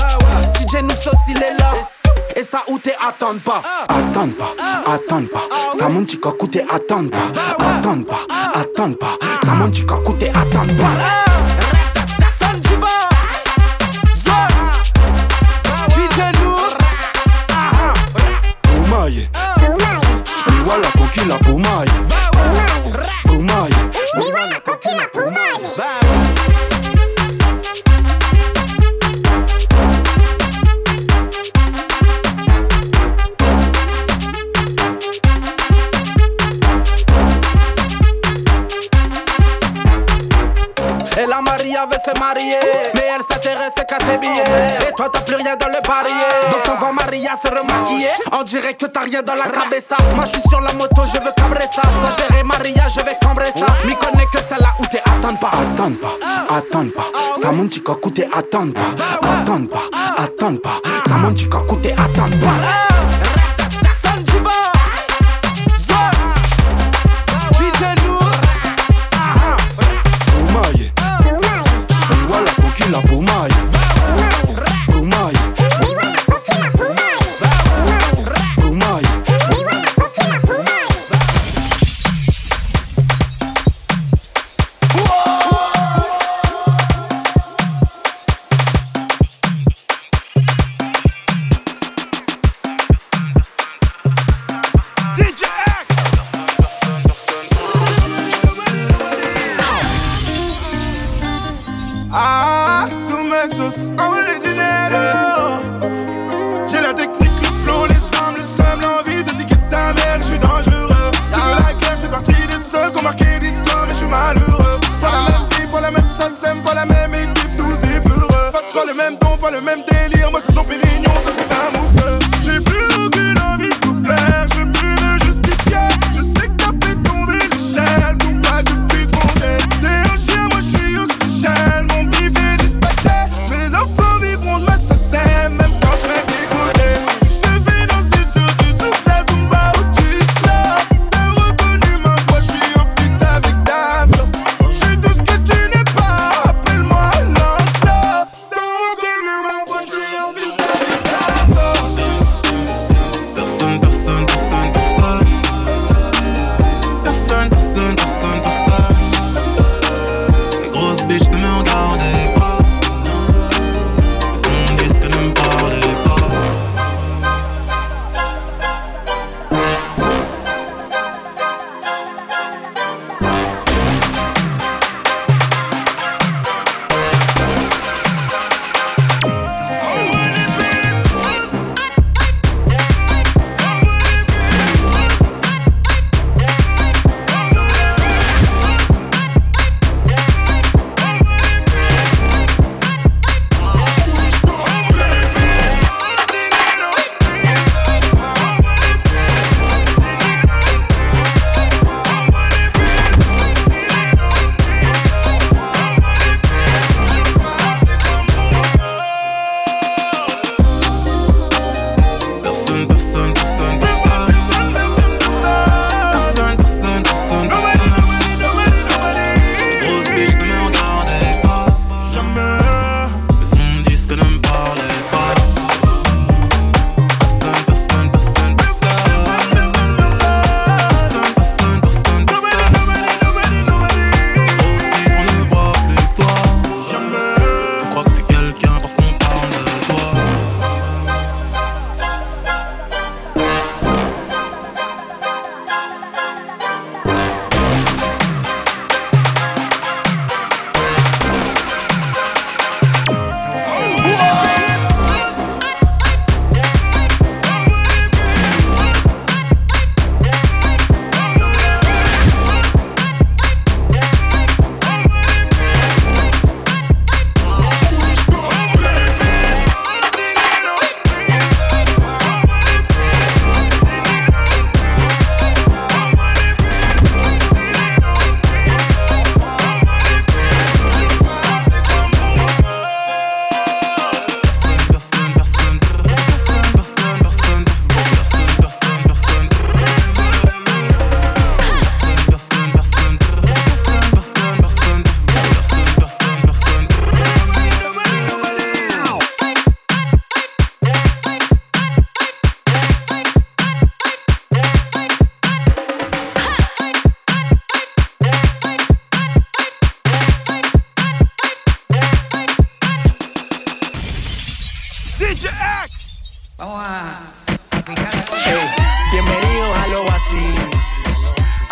DJ 0.54 0.82
nous 0.82 0.90
aussi 0.90 1.16
il 1.28 1.36
est 1.36 1.58
là. 1.58 1.72
Et 2.34 2.42
ça 2.42 2.62
où 2.68 2.78
t'es 2.78 2.94
attends 2.94 3.38
pas. 3.44 3.60
Attends 3.88 4.28
pas, 4.28 4.54
attends 4.86 5.24
pas. 5.26 5.78
Ça 5.78 5.88
monte 5.88 6.10
chica 6.10 6.30
coûte 6.30 6.56
attends 6.56 7.08
pas. 7.08 7.18
Attends 7.58 8.02
pas, 8.02 8.20
attends 8.54 8.92
pas. 8.94 9.18
Ça 9.44 9.52
monte 9.52 9.74
chica 9.74 9.96
coûte 10.04 10.22
attends 10.22 10.66
pas. 10.80 10.94
Sanjiva. 12.30 12.88
Zwa. 14.24 14.48
DJ 15.90 16.34
Pumaye. 21.44 22.13
Dirait 48.54 48.74
que 48.74 48.86
t'as 48.86 49.00
rien 49.00 49.22
dans 49.22 49.34
la 49.34 49.48
cabeza. 49.50 49.96
Moi 50.14 50.24
je 50.26 50.38
suis 50.38 50.48
sur 50.48 50.60
la 50.60 50.72
moto 50.74 51.02
je 51.12 51.20
veux 51.20 51.32
cabrer 51.36 51.66
ça. 51.74 51.82
Quand 51.82 52.10
je 52.16 52.28
verrai 52.28 52.44
Maria 52.44 52.86
je 52.88 53.00
vais 53.04 53.16
cambrer 53.20 53.50
ça. 53.56 53.66
M'y 53.84 53.96
connais 53.96 54.26
que 54.26 54.38
celle-là 54.38 54.70
où 54.78 54.84
t'es 54.86 55.00
attends 55.00 55.34
pas. 55.34 55.48
Attends 55.48 55.92
pas, 56.00 56.54
attends 56.56 56.88
pas. 56.94 57.42
Ça 57.42 57.50
monte 57.50 57.72
chica 57.72 57.94
coûte 57.94 58.20
attends 58.32 58.70
pas. 58.70 58.80
Attends 59.22 59.66
pas, 59.66 59.90
attends 60.16 60.56
pas. 60.56 60.80
Ça 61.08 61.16
monte 61.16 61.38
chica 61.38 61.58
coûte 61.66 61.86
attends 61.86 62.30
pas. 62.42 63.13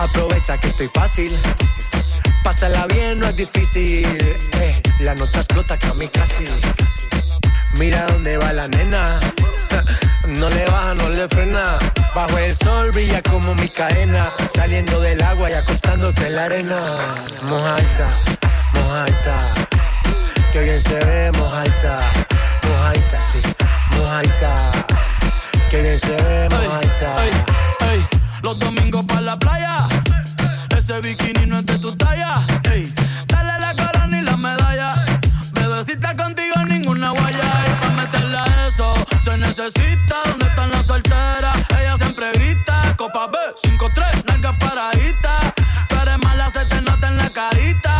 Aprovecha 0.02 0.58
que 0.58 0.66
estoy 0.66 0.88
fácil. 0.88 1.38
Pásala 2.42 2.86
bien, 2.86 3.20
no 3.20 3.28
es 3.28 3.36
difícil. 3.36 4.04
Eh, 4.60 4.82
la 4.98 5.14
nota 5.14 5.38
explota 5.38 5.78
casi. 5.78 6.44
Mira 7.74 8.06
dónde 8.06 8.36
va 8.36 8.52
la 8.52 8.66
nena. 8.68 9.20
No 10.26 10.48
le 10.48 10.64
baja, 10.66 10.94
no 10.94 11.08
le 11.08 11.28
frena. 11.28 11.78
Bajo 12.14 12.38
el 12.38 12.56
sol 12.56 12.90
brilla 12.90 13.22
como 13.22 13.54
mi 13.56 13.68
cadena. 13.68 14.28
Saliendo 14.54 15.00
del 15.00 15.22
agua 15.22 15.50
y 15.50 15.54
acostándose 15.54 16.26
en 16.26 16.36
la 16.36 16.44
arena. 16.44 16.78
Mojaita, 17.42 18.08
mojaita. 18.74 19.36
Que 20.52 20.62
bien 20.62 20.82
se 20.82 20.98
ve, 21.04 21.32
mojaita. 21.32 21.96
Mojaita, 22.68 23.18
sí. 23.30 23.40
Mojaita. 23.96 24.72
Que 25.70 25.82
bien 25.82 25.98
se 26.00 26.10
ve, 26.10 26.48
mojaita. 26.50 27.61
Los 28.42 28.58
domingos 28.58 29.04
para 29.06 29.20
la 29.20 29.38
playa. 29.38 29.72
Ese 30.76 31.00
bikini 31.00 31.46
no 31.46 31.58
es 31.58 31.66
de 31.66 31.78
tu 31.78 31.94
talla. 31.96 32.42
Ey, 32.64 32.92
dale 33.28 33.58
la 33.60 33.74
corona 33.74 34.18
y 34.18 34.22
la 34.22 34.36
medalla. 34.36 34.90
Bebecita 35.52 36.16
contigo 36.16 36.56
ninguna 36.66 37.10
guaya. 37.10 37.64
Y 37.66 37.84
pa' 37.84 37.90
meterle 37.90 38.38
a 38.38 38.68
eso 38.68 38.94
se 39.22 39.36
necesita. 39.38 40.16
¿Dónde 40.26 40.46
están 40.46 40.70
las 40.70 40.86
solteras? 40.86 41.56
Ella 41.78 41.96
siempre 41.96 42.32
grita. 42.34 42.94
Copa 42.96 43.26
B, 43.28 43.38
5-3, 43.62 44.24
nalgas 44.26 44.56
paraditas. 44.56 45.52
Tú 45.88 45.96
eres 46.02 46.18
mala, 46.18 46.50
se 46.52 46.64
te 46.66 46.80
nota 46.82 47.08
en 47.08 47.16
la 47.18 47.30
carita. 47.30 47.98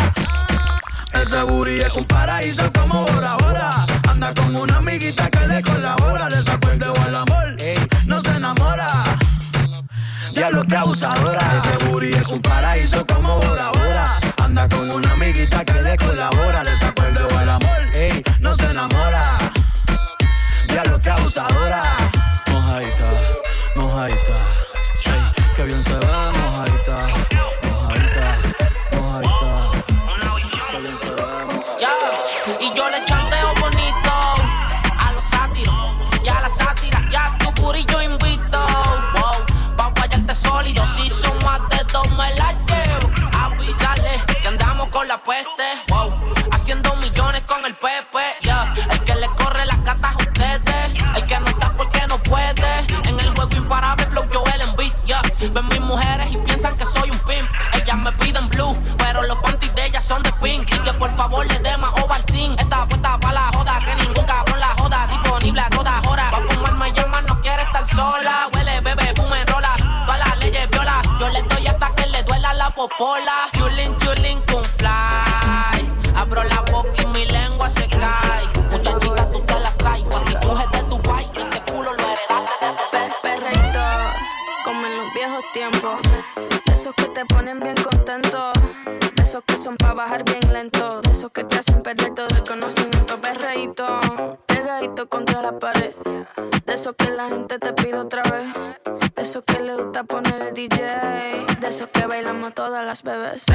Ese 1.15 1.43
booty 1.43 1.81
es 1.81 1.93
un 1.95 2.05
paraíso 2.05 2.71
como 2.73 3.05
Bora 3.05 3.37
Abusadora. 10.77 11.41
Ese 11.59 11.85
booty 11.87 12.13
es 12.13 12.27
un 12.29 12.41
paraíso 12.41 13.05
como 13.07 13.39
Bora 13.41 13.71
Bora. 13.71 14.19
Anda 14.43 14.69
con 14.69 14.91
una 14.91 15.13
amiguita 15.13 15.65
que 15.65 15.83
le 15.83 15.97
colabora. 15.97 16.63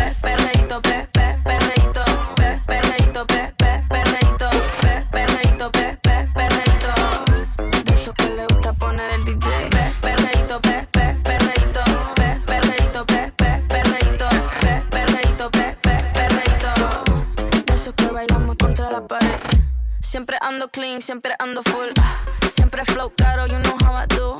Pe, 0.07 0.15
perreíto, 0.21 0.79
pe, 0.81 1.05
pe, 1.11 1.37
perreíto, 1.43 2.03
pe, 2.35 2.61
perreíto, 2.65 3.25
pe, 3.25 3.53
pe, 3.57 3.83
perreíto, 3.89 4.49
pe, 4.81 5.05
perreíto, 5.11 5.69
pe, 5.71 5.97
pe, 6.01 6.29
perreíto. 6.33 6.93
De 7.83 7.93
esos 7.93 8.13
que 8.13 8.29
le 8.29 8.45
gusta 8.45 8.71
poner 8.71 9.09
el 9.15 9.25
DJ. 9.25 9.47
Pe, 9.69 9.93
perreíto, 9.99 10.61
pe, 10.61 10.87
pe, 10.91 11.17
perreíto, 11.23 11.83
pe, 12.15 12.41
perreíto, 12.45 13.05
pe, 13.05 13.33
pe, 13.35 13.61
perreíto, 13.67 14.29
pe, 14.61 14.81
perreíto, 14.89 15.51
pe, 15.51 15.77
pe, 15.81 15.95
perreíto. 16.13 16.71
De 17.65 17.75
esos 17.75 17.93
que 17.93 18.07
bailamos 18.07 18.55
contra 18.55 18.89
la 18.89 19.05
pared. 19.05 19.41
Siempre 20.01 20.37
ando 20.39 20.69
clean, 20.69 21.01
siempre 21.01 21.35
ando 21.37 21.61
full. 21.63 21.91
Siempre 22.55 22.85
flow 22.85 23.11
caro, 23.13 23.45
you 23.45 23.59
know 23.59 23.75
how 23.83 23.93
I 23.93 24.05
do. 24.07 24.39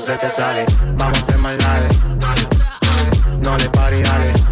Se 0.00 0.16
te 0.16 0.30
sale. 0.30 0.64
Vamos 0.96 1.28
a 1.28 1.38
más 1.38 1.56
live. 1.56 1.88
No 3.42 3.56
le 3.58 3.68
pare 3.70 4.00
y 4.00 4.02
dale. 4.02 4.49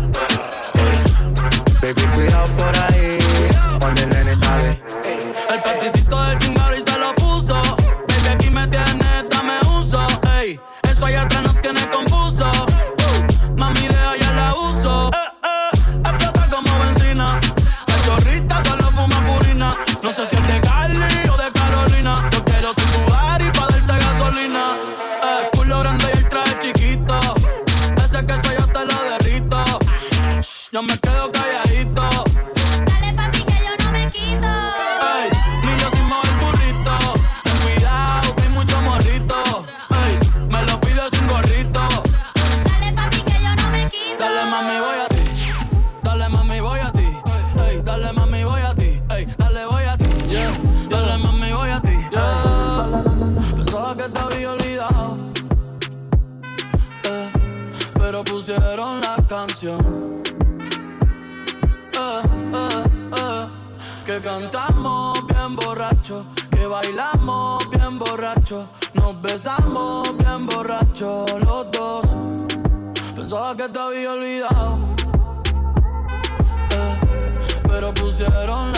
Pusieron 78.09 78.78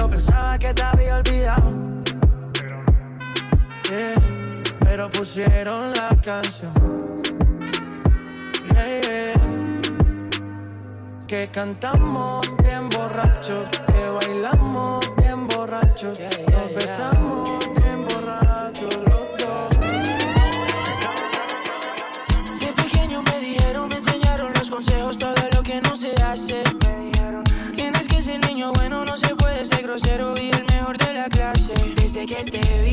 pensaba 0.21 0.59
que 0.59 0.73
te 0.73 0.83
había 0.83 1.17
olvidado. 1.17 1.73
Yeah, 3.89 4.15
pero 4.79 5.09
pusieron 5.09 5.93
la 5.93 6.09
canción. 6.23 6.73
Yeah, 8.71 9.01
yeah. 9.01 9.33
Que 11.27 11.49
cantamos 11.51 12.45
bien 12.63 12.87
borrachos, 12.89 13.67
que 13.87 14.27
bailamos 14.27 14.99
bien 15.17 15.47
borrachos, 15.47 16.19
nos 16.19 16.75
besamos 16.75 17.50
legendary. 32.43 32.90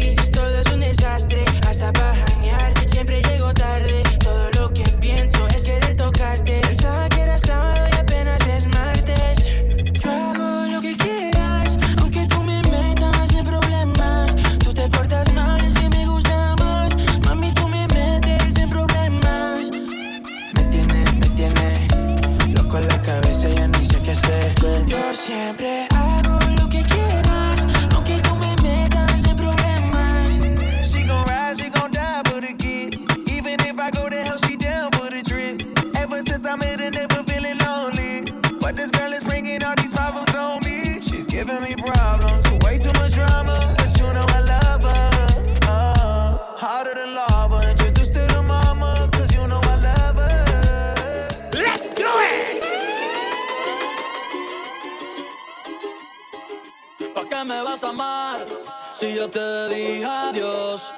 yo 59.19 59.29
te 59.29 59.69
dije 59.75 60.05
adiós, 60.05 60.95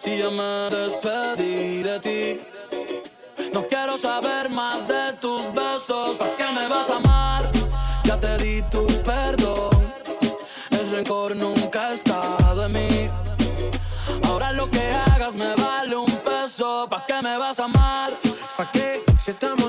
si 0.00 0.18
yo 0.18 0.30
me 0.32 0.70
despedí 0.76 1.84
de 1.84 2.00
ti, 2.00 2.40
no 3.52 3.62
quiero 3.68 3.96
saber 3.96 4.50
más 4.50 4.88
de 4.88 5.12
tus 5.20 5.52
besos. 5.52 6.16
¿Para 6.16 6.36
qué 6.36 6.46
me 6.52 6.66
vas 6.68 6.90
a 6.90 6.96
amar? 6.96 7.50
Ya 8.02 8.18
te 8.18 8.36
di 8.38 8.62
tu 8.72 8.84
perdón. 9.04 9.70
El 10.70 10.90
rencor 10.90 11.36
nunca 11.36 11.92
está 11.92 12.20
de 12.60 12.68
mí. 12.76 13.08
Ahora 14.28 14.52
lo 14.52 14.68
que 14.68 14.84
hagas 15.06 15.36
me 15.36 15.54
vale 15.54 15.94
un 15.94 16.12
peso. 16.30 16.88
¿Para 16.90 17.06
qué 17.06 17.22
me 17.22 17.38
vas 17.38 17.60
a 17.60 17.64
amar? 17.66 18.10
¿Para 18.56 18.72
qué? 18.72 19.00
Si 19.22 19.30
estamos 19.30 19.63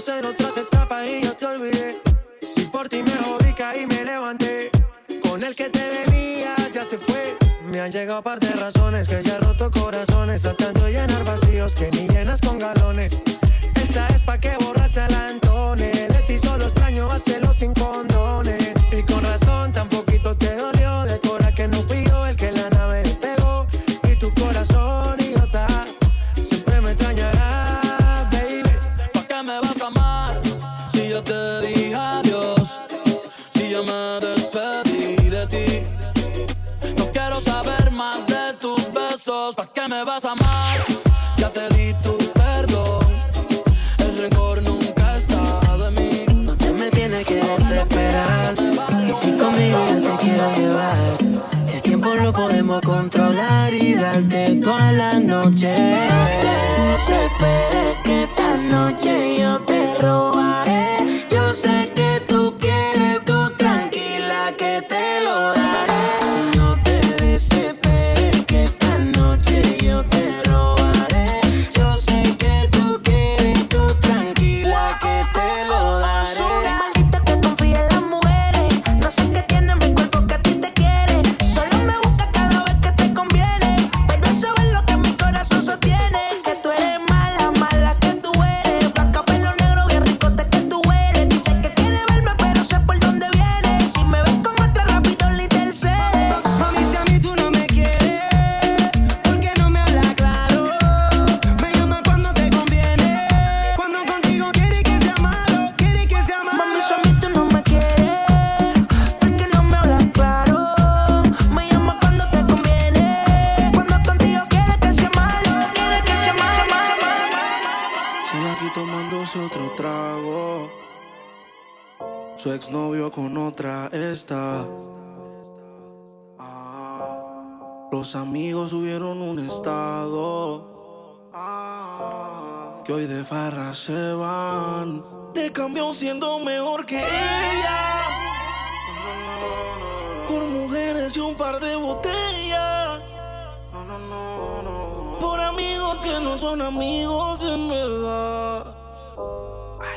han 7.86 7.92
llegado 7.92 8.24
par 8.24 8.40
de 8.40 8.52
razones 8.54 9.08
que 9.08 9.22
ya 9.22 9.38
roto 9.38 9.70
corazones 9.70 10.44
a 10.48 10.56
tanto 10.56 10.88
llenar 10.90 11.24
vacíos 11.24 11.76
que 11.76 11.92
ni 11.92 12.08
llenas 12.08 12.42
con 12.42 12.58
galones. 12.58 13.22
Esta 13.76 14.08
es 14.08 14.24
pa' 14.24 14.40
que 14.40 14.56
borracha 14.58 15.08
la 15.10 15.30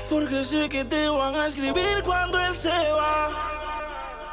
Porque 0.09 0.45
sé 0.45 0.69
que 0.69 0.85
te 0.85 1.09
van 1.09 1.35
a 1.35 1.47
escribir 1.47 2.03
cuando 2.03 2.39
él 2.39 2.57
se 2.57 2.69
va. 2.69 3.31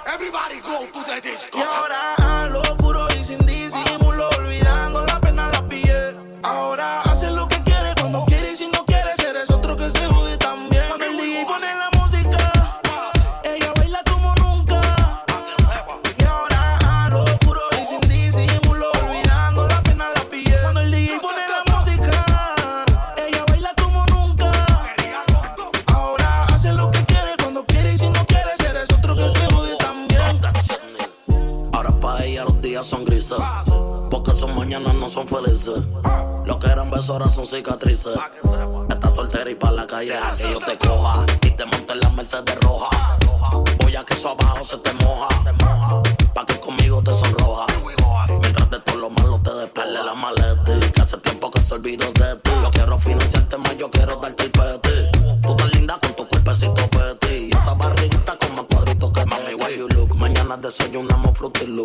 Everybody 0.05 0.61
go 0.61 0.87
to 0.93 1.03
the 1.03 1.19
disco. 1.19 1.57
Y 1.57 1.61
ahora 1.61 2.47
lo 2.49 2.77
puro 2.77 3.07
no 35.05 35.09
son 35.09 35.27
felices. 35.27 35.83
Lo 36.45 36.57
que 36.57 36.65
eran 36.65 36.89
besos 36.89 37.11
ahora 37.11 37.29
son 37.29 37.45
cicatrices. 37.45 38.17
Estás 38.89 39.13
soltera 39.13 39.47
y 39.51 39.53
pa' 39.53 39.69
la 39.71 39.85
calle 39.85 40.17
a 40.17 40.31
que 40.35 40.51
yo 40.51 40.59
te 40.59 40.75
coja 40.79 41.23
y 41.43 41.51
te 41.51 41.63
monte 41.63 41.93
en 41.93 41.99
la 41.99 42.09
Mercedes 42.09 42.59
roja. 42.61 42.89
Voy 43.83 43.95
a 43.95 44.03
que 44.03 44.15
eso 44.15 44.29
abajo 44.29 44.65
se 44.65 44.77
te 44.77 44.91
moja. 45.05 45.27
Pa' 46.33 46.45
que 46.47 46.59
conmigo 46.59 47.03
te 47.03 47.13
sonroja. 47.13 47.67
Mientras 48.41 48.67
de 48.71 48.79
todo 48.79 48.95
lo 48.95 49.09
malo 49.11 49.39
te 49.43 49.53
despele 49.53 50.03
la 50.03 50.15
maleta. 50.15 50.79
Que 50.91 51.01
hace 51.01 51.17
tiempo 51.17 51.51
que 51.51 51.59
se 51.59 51.75
olvidó 51.75 52.11
de 52.11 52.35
ti. 52.37 52.51
Yo 52.63 52.71
quiero 52.71 52.97
financiarte 52.97 53.57
más, 53.59 53.77
yo 53.77 53.91
quiero 53.91 54.19
dar 54.19 54.35
darte 54.35 54.45
el 54.45 54.51
peti. 54.51 55.19
Tú 55.43 55.55
tan 55.55 55.69
linda 55.69 55.99
con 56.01 56.15
tu 56.15 56.27
cuerpecito 56.27 56.89
peti. 56.89 57.49
Y 57.49 57.51
esa 57.51 57.75
barriguita 57.75 58.35
con 58.37 58.55
más 58.55 58.65
cuadritos 58.65 59.13
que 59.13 59.23
Mami, 59.27 59.53
why 59.53 59.77
you 59.77 59.87
look? 59.89 60.15
Mañana 60.15 60.57
desayunamos 60.57 61.37
frutilu 61.37 61.84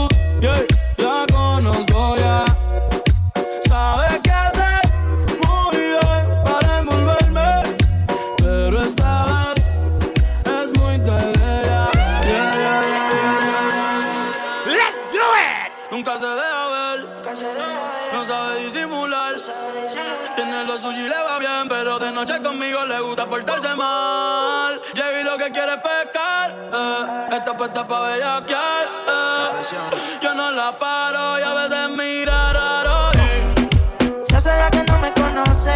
que 25.45 25.51
quiere 25.51 25.77
pescar. 25.77 26.51
Eh. 26.51 27.35
Esta 27.37 27.57
puesta 27.57 27.87
pa' 27.87 28.01
bellaquear. 28.01 28.85
Eh. 29.07 30.19
Yo 30.21 30.35
no 30.35 30.51
la 30.51 30.71
paro 30.77 31.39
y 31.39 31.41
a 31.41 31.53
veces 31.53 31.89
mira 31.97 32.53
raro. 32.53 33.11
Y... 33.13 34.25
Se 34.25 34.37
hace 34.37 34.55
la 34.59 34.69
que 34.69 34.83
no 34.83 34.97
me 34.99 35.11
conoce. 35.13 35.73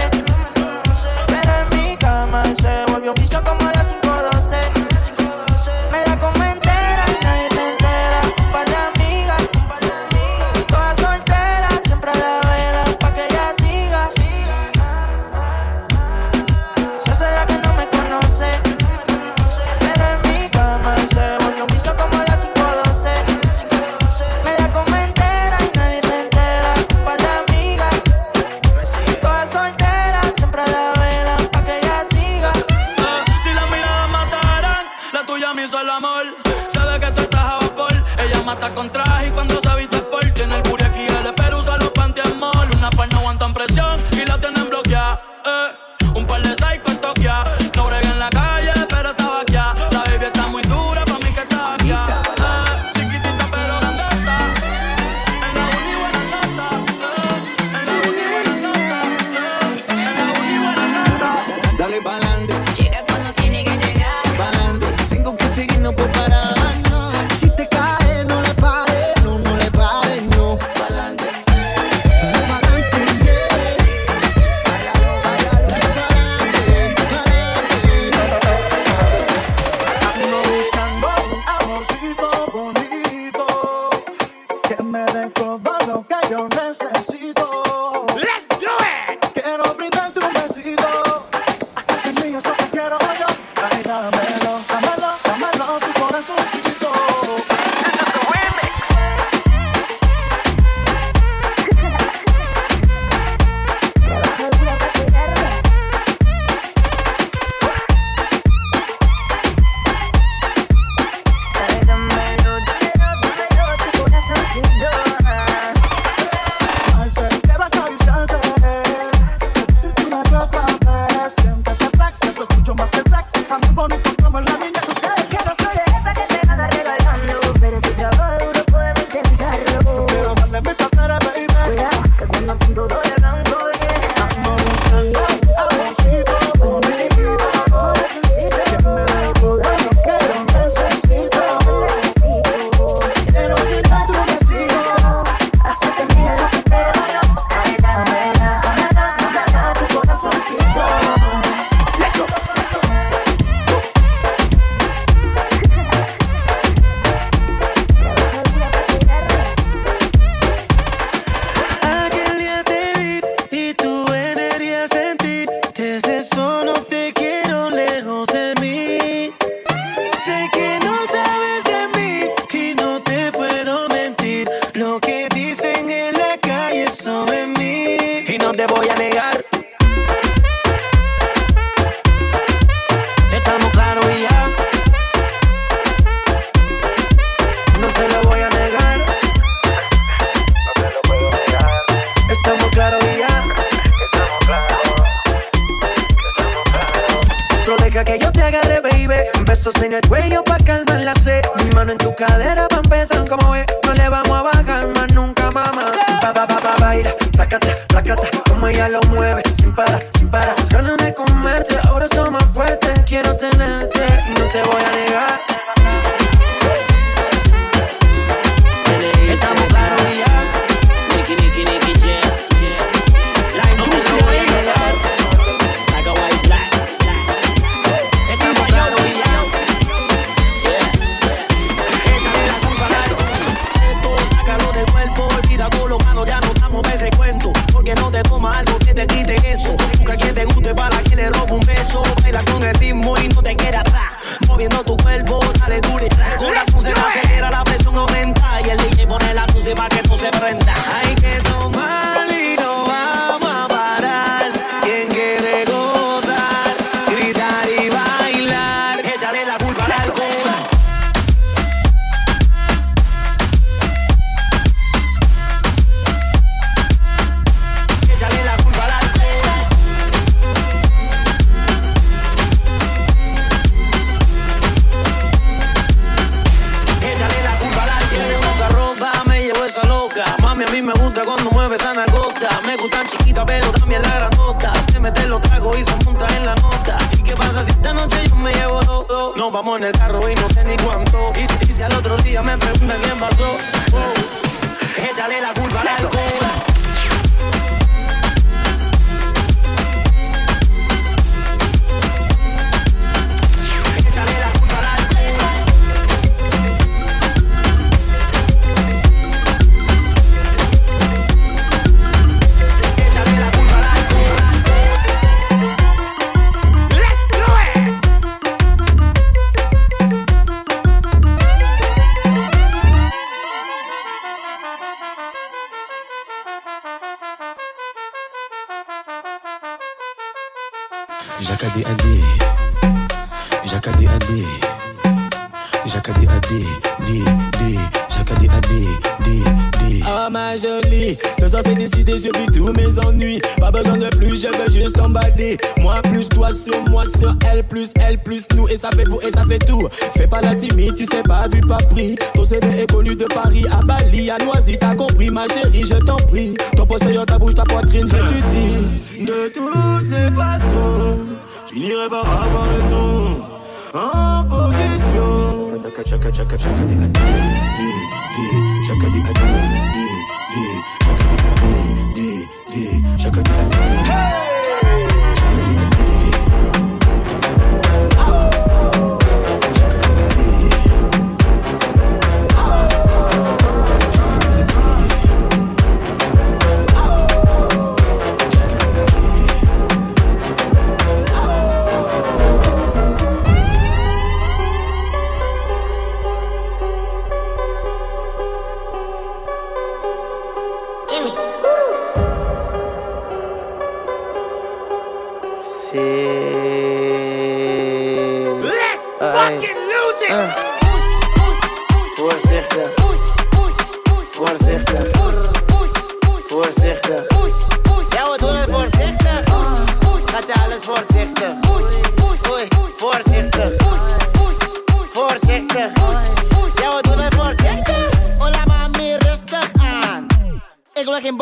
Pero 1.27 1.51
en 1.61 1.77
mi 1.77 1.97
cama 1.97 2.43
se 2.45 2.85
volvió 2.91 3.11
un 3.11 3.43
como 3.43 3.69
a 3.69 3.73
las 3.73 4.04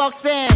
boxing. 0.04 0.53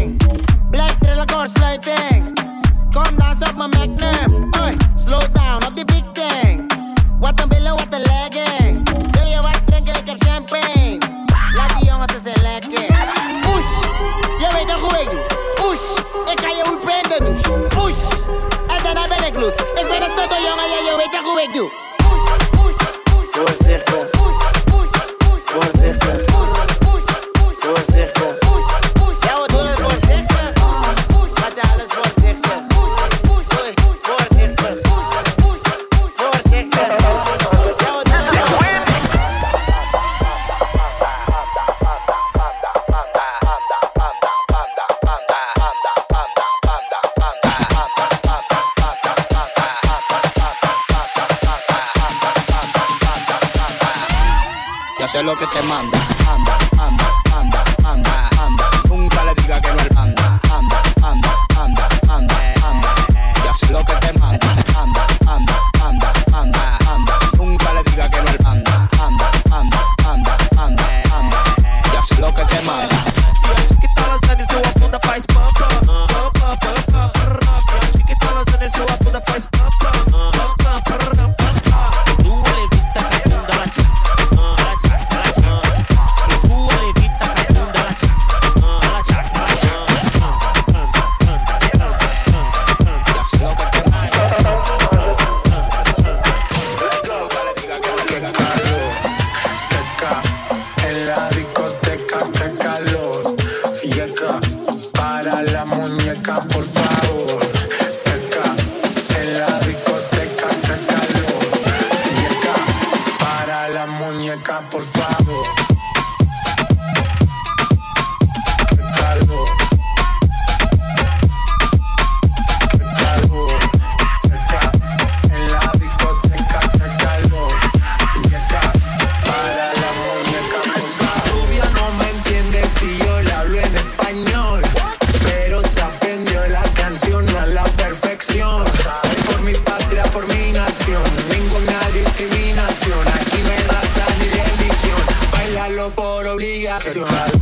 Obligación. 146.68 147.37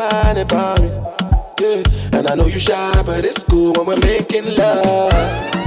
about 0.00 0.80
me. 0.80 0.88
Yeah. 1.60 1.82
And 2.18 2.26
I 2.26 2.34
know 2.34 2.46
you 2.46 2.58
shy, 2.58 3.02
but 3.04 3.24
it's 3.24 3.42
cool 3.42 3.72
when 3.74 3.86
we're 3.86 4.00
making 4.00 4.56
love. 4.56 5.59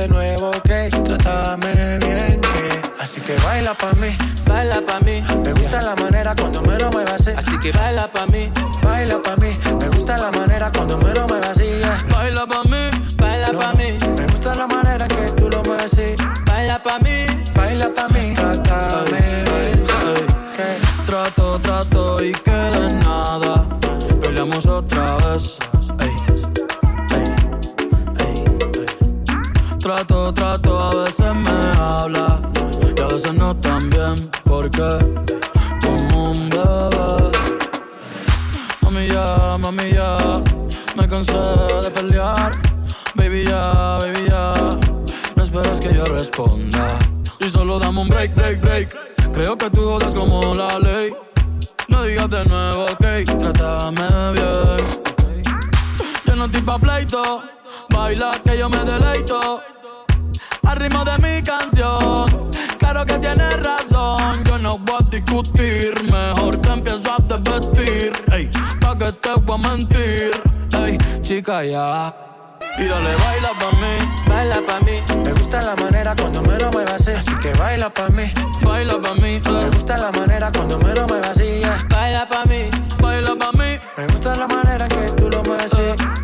de 0.00 0.08
nuevo, 0.08 0.50
que 0.62 0.88
trátame 1.04 1.98
bien, 1.98 2.40
que 2.40 3.02
así 3.02 3.20
que 3.20 3.36
baila 3.44 3.74
pa' 3.74 3.92
mí, 3.92 4.16
baila 4.46 4.80
pa' 4.80 5.00
mí. 5.00 5.22
Me 5.44 5.52
gusta 5.52 5.82
la 5.82 5.94
manera 5.94 6.34
cuando 6.34 6.62
menos 6.62 6.94
me 6.94 7.04
vacía. 7.04 7.32
Eh. 7.32 7.36
Así 7.36 7.58
que 7.58 7.70
baila 7.72 8.06
pa' 8.08 8.26
mí, 8.26 8.50
baila 8.82 9.20
pa' 9.20 9.36
mí. 9.36 9.58
Me 9.78 9.88
gusta 9.88 10.16
la 10.16 10.30
manera 10.30 10.70
cuando 10.72 10.96
menos 10.96 11.30
me 11.30 11.38
vacía. 11.40 11.86
Eh. 11.86 12.12
Baila 12.12 12.46
pa' 12.46 12.64
mí, 12.64 12.90
baila 13.16 13.52
pa' 13.52 13.72
mí. 13.74 13.98
Me 14.16 14.26
gusta 14.26 14.54
la 14.54 14.66
manera 14.66 15.06
que 15.06 15.32
tú 15.36 15.50
lo 15.50 15.62
mueves 15.64 15.92
así. 15.92 16.14
Baila 16.46 16.82
pa' 16.82 16.98
mí, 17.00 17.26
baila 17.54 17.92
pa' 17.94 18.08
mí. 18.08 18.34
un 48.00 48.08
break, 48.08 48.34
break, 48.34 48.60
break. 48.60 49.32
Creo 49.32 49.56
que 49.56 49.70
tú 49.70 49.82
jodas 49.82 50.14
como 50.14 50.54
la 50.54 50.78
ley. 50.78 51.14
No 51.88 52.02
digas 52.04 52.30
de 52.30 52.44
nuevo, 52.46 52.84
ok, 52.84 53.04
trátame 53.38 54.32
bien. 54.32 54.84
Yo 56.24 56.36
no 56.36 56.44
estoy 56.46 56.62
pa' 56.62 56.78
pleito, 56.78 57.42
baila 57.90 58.32
que 58.44 58.58
yo 58.58 58.68
me 58.68 58.84
deleito. 58.84 59.62
Al 60.66 60.76
ritmo 60.76 61.04
de 61.04 61.18
mi 61.18 61.42
canción, 61.42 62.50
claro 62.78 63.04
que 63.04 63.18
tienes 63.18 63.62
razón. 63.62 64.44
Yo 64.44 64.58
no 64.58 64.78
voy 64.78 64.96
a 65.00 65.10
discutir, 65.10 65.94
mejor 66.10 66.58
te 66.58 66.70
empiezas 66.70 67.20
a 67.30 67.36
vestir. 67.36 68.12
Ey, 68.32 68.50
pa' 68.80 68.96
que 68.96 69.12
te 69.12 69.34
voy 69.44 69.58
a 69.62 69.68
mentir, 69.68 70.30
ey, 70.86 70.98
chica 71.22 71.64
ya. 71.64 72.14
Y 72.78 72.84
dale, 72.84 73.14
baila 73.16 73.50
pa' 73.58 73.72
mí, 73.72 73.94
baila 74.26 74.62
pa' 74.66 74.80
mí 74.80 75.09
gusta 75.60 75.76
la 75.76 75.76
manera 75.76 76.14
cuando 76.16 76.42
menos 76.42 76.74
me 76.74 76.84
vacía. 76.84 77.18
Así 77.18 77.34
que 77.42 77.52
baila 77.54 77.90
pa' 77.90 78.08
mí, 78.10 78.24
baila 78.62 79.00
pa' 79.00 79.14
mí. 79.14 79.40
Me 79.44 79.70
gusta 79.70 79.98
la 79.98 80.10
manera 80.12 80.50
cuando 80.52 80.78
menos 80.78 81.10
me 81.10 81.20
vacía. 81.20 81.68
Eh. 81.68 81.86
Baila 81.88 82.26
pa' 82.26 82.44
mí, 82.46 82.70
baila 83.00 83.36
pa' 83.36 83.52
mí. 83.52 83.78
Me 83.96 84.06
gusta 84.06 84.34
la 84.36 84.46
manera 84.46 84.88
que 84.88 85.12
tú 85.16 85.28
lo 85.28 85.42
mueves. 85.42 85.72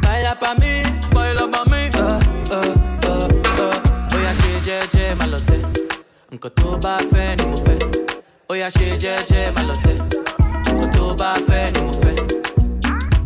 baila 0.02 0.34
pa' 0.38 0.54
mí, 0.54 0.82
baila 1.12 1.50
pa' 1.50 1.64
mí. 1.66 1.90
Ah, 1.94 2.18
ah, 2.50 3.28
ah, 3.58 4.08
Voy 4.10 4.24
así, 4.26 4.60
ye, 4.64 4.78
ye, 4.92 5.14
malote. 5.16 5.62
Aunque 6.30 6.50
tú 6.50 6.78
vas 6.80 7.04
fe, 7.12 7.36
ni 7.36 7.46
mufe. 7.46 7.78
Voy 8.48 8.62
así, 8.62 8.96
ye, 8.98 9.16
ye, 9.28 9.52
malote. 9.52 9.98
Aunque 10.68 10.86
tú 10.96 11.14
vas 11.16 11.40
fe, 11.46 11.72
ni 11.72 11.80
mufe. 11.82 12.14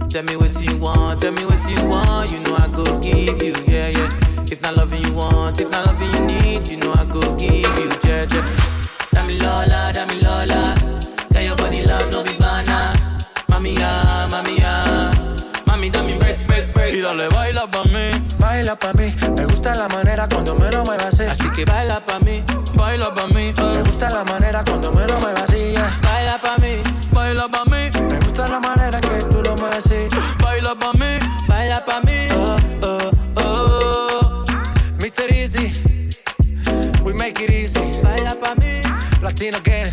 Tell 0.09 0.25
me 0.25 0.35
what 0.35 0.61
you 0.61 0.77
want, 0.77 1.21
tell 1.21 1.31
me 1.31 1.45
what 1.45 1.63
you 1.71 1.85
want. 1.87 2.33
You 2.33 2.41
know 2.41 2.57
I 2.57 2.67
go 2.67 2.99
give 2.99 3.41
you, 3.41 3.55
yeah, 3.69 3.91
yeah. 3.91 4.30
If 4.53 4.61
not 4.63 4.77
loving 4.77 5.03
you 5.05 5.13
want, 5.13 5.61
if 5.61 5.71
not 5.71 5.87
loving 5.87 6.11
you 6.11 6.21
need, 6.27 6.69
you 6.69 6.77
know 6.79 6.93
I 6.93 7.05
could 7.05 7.39
give 7.39 7.53
you 7.53 7.89
jeje. 8.03 8.41
Dami 9.15 9.39
Lola, 9.41 9.93
Dami 9.95 10.21
Lola. 10.23 10.75
Can 11.33 11.45
your 11.45 11.57
body 11.57 11.87
love 11.87 12.11
no 12.11 12.25
be 12.25 12.37
bana? 12.37 12.93
Mami 13.49 13.79
ya, 13.79 14.27
mami 14.29 14.59
ya. 14.59 15.11
Mami, 15.67 15.91
dame 15.91 16.19
break, 16.19 16.47
break, 16.49 16.75
break. 16.75 16.95
Y 16.95 17.01
dale, 17.01 17.29
baila 17.29 17.67
pa' 17.71 17.85
mí. 17.85 18.11
Baila 18.39 18.75
pa' 18.77 18.93
mí, 18.95 19.15
me 19.37 19.45
gusta 19.45 19.75
la 19.77 19.89
manera 19.89 20.27
cuando 20.29 20.55
me 20.57 20.69
vacía. 20.69 21.31
Así 21.31 21.49
que 21.51 21.65
baila 21.65 22.01
pa' 22.05 22.19
mí, 22.19 22.43
baila 22.75 23.15
pa' 23.15 23.29
mí. 23.29 23.49
eh. 23.49 23.55
Me 23.75 23.83
gusta 23.83 24.11
la 24.11 24.25
manera 24.25 24.65
cuando 24.65 24.91
me 24.91 25.07
vacía. 25.07 25.89
Baila 26.03 26.39
pa' 26.43 26.59
mí, 26.59 26.83
baila 27.13 27.49
pa' 27.49 27.65
mí. 27.67 27.91
Me 28.11 28.19
gusta 28.19 28.49
la 28.49 28.59
manera 28.59 29.01
que 29.01 29.23
tú 29.31 29.43
lo 29.43 29.55
mueves 29.57 29.87
así. 29.87 30.09
Baila 30.43 30.75
pa' 30.75 30.93
mí, 30.95 31.19
baila 31.47 31.85
pa' 31.85 32.01
mí. 32.01 32.10
Latino 39.41 39.63
que 39.63 39.90